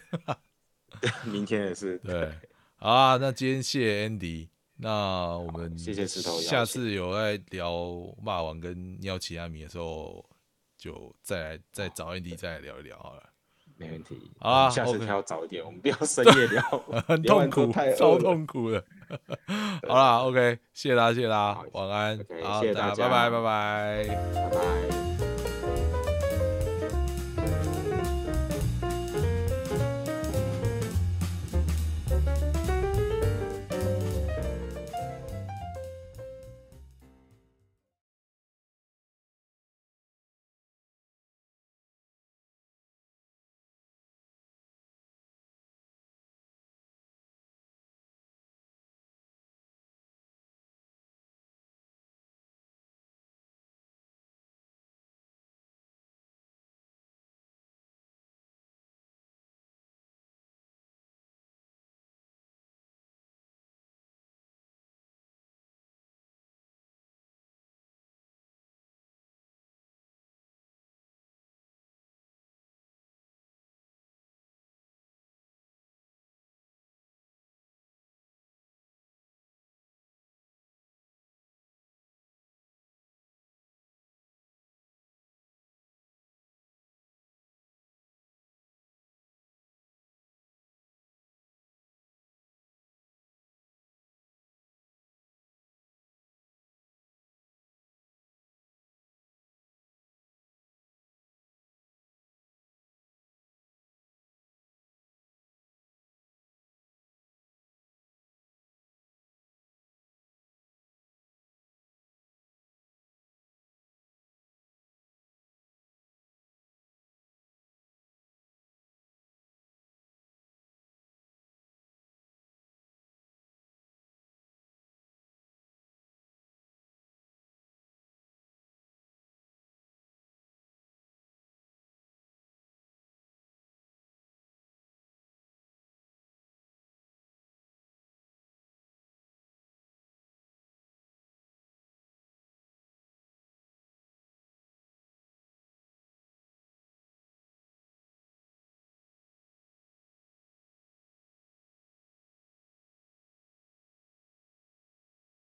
[1.26, 2.00] 明天的事。
[2.06, 2.32] 对，
[2.78, 7.72] 好啊，那今天谢谢 Andy，那我们谢谢石头下次有在聊
[8.22, 10.26] 骂王跟尿奇阿米的时候，
[10.78, 13.24] 就再来再找 Andy 再来聊一聊好了。
[13.76, 14.20] 没问题。
[14.40, 16.62] 好啊下次 OK 挑早一点，我们不要深夜聊，
[17.08, 18.20] 很痛苦太，超。
[18.20, 18.84] 痛苦的。
[19.88, 24.08] 好啦，OK，谢啦，谢啦好，晚安好，谢谢大家拜拜，拜拜。
[24.34, 25.33] 拜拜。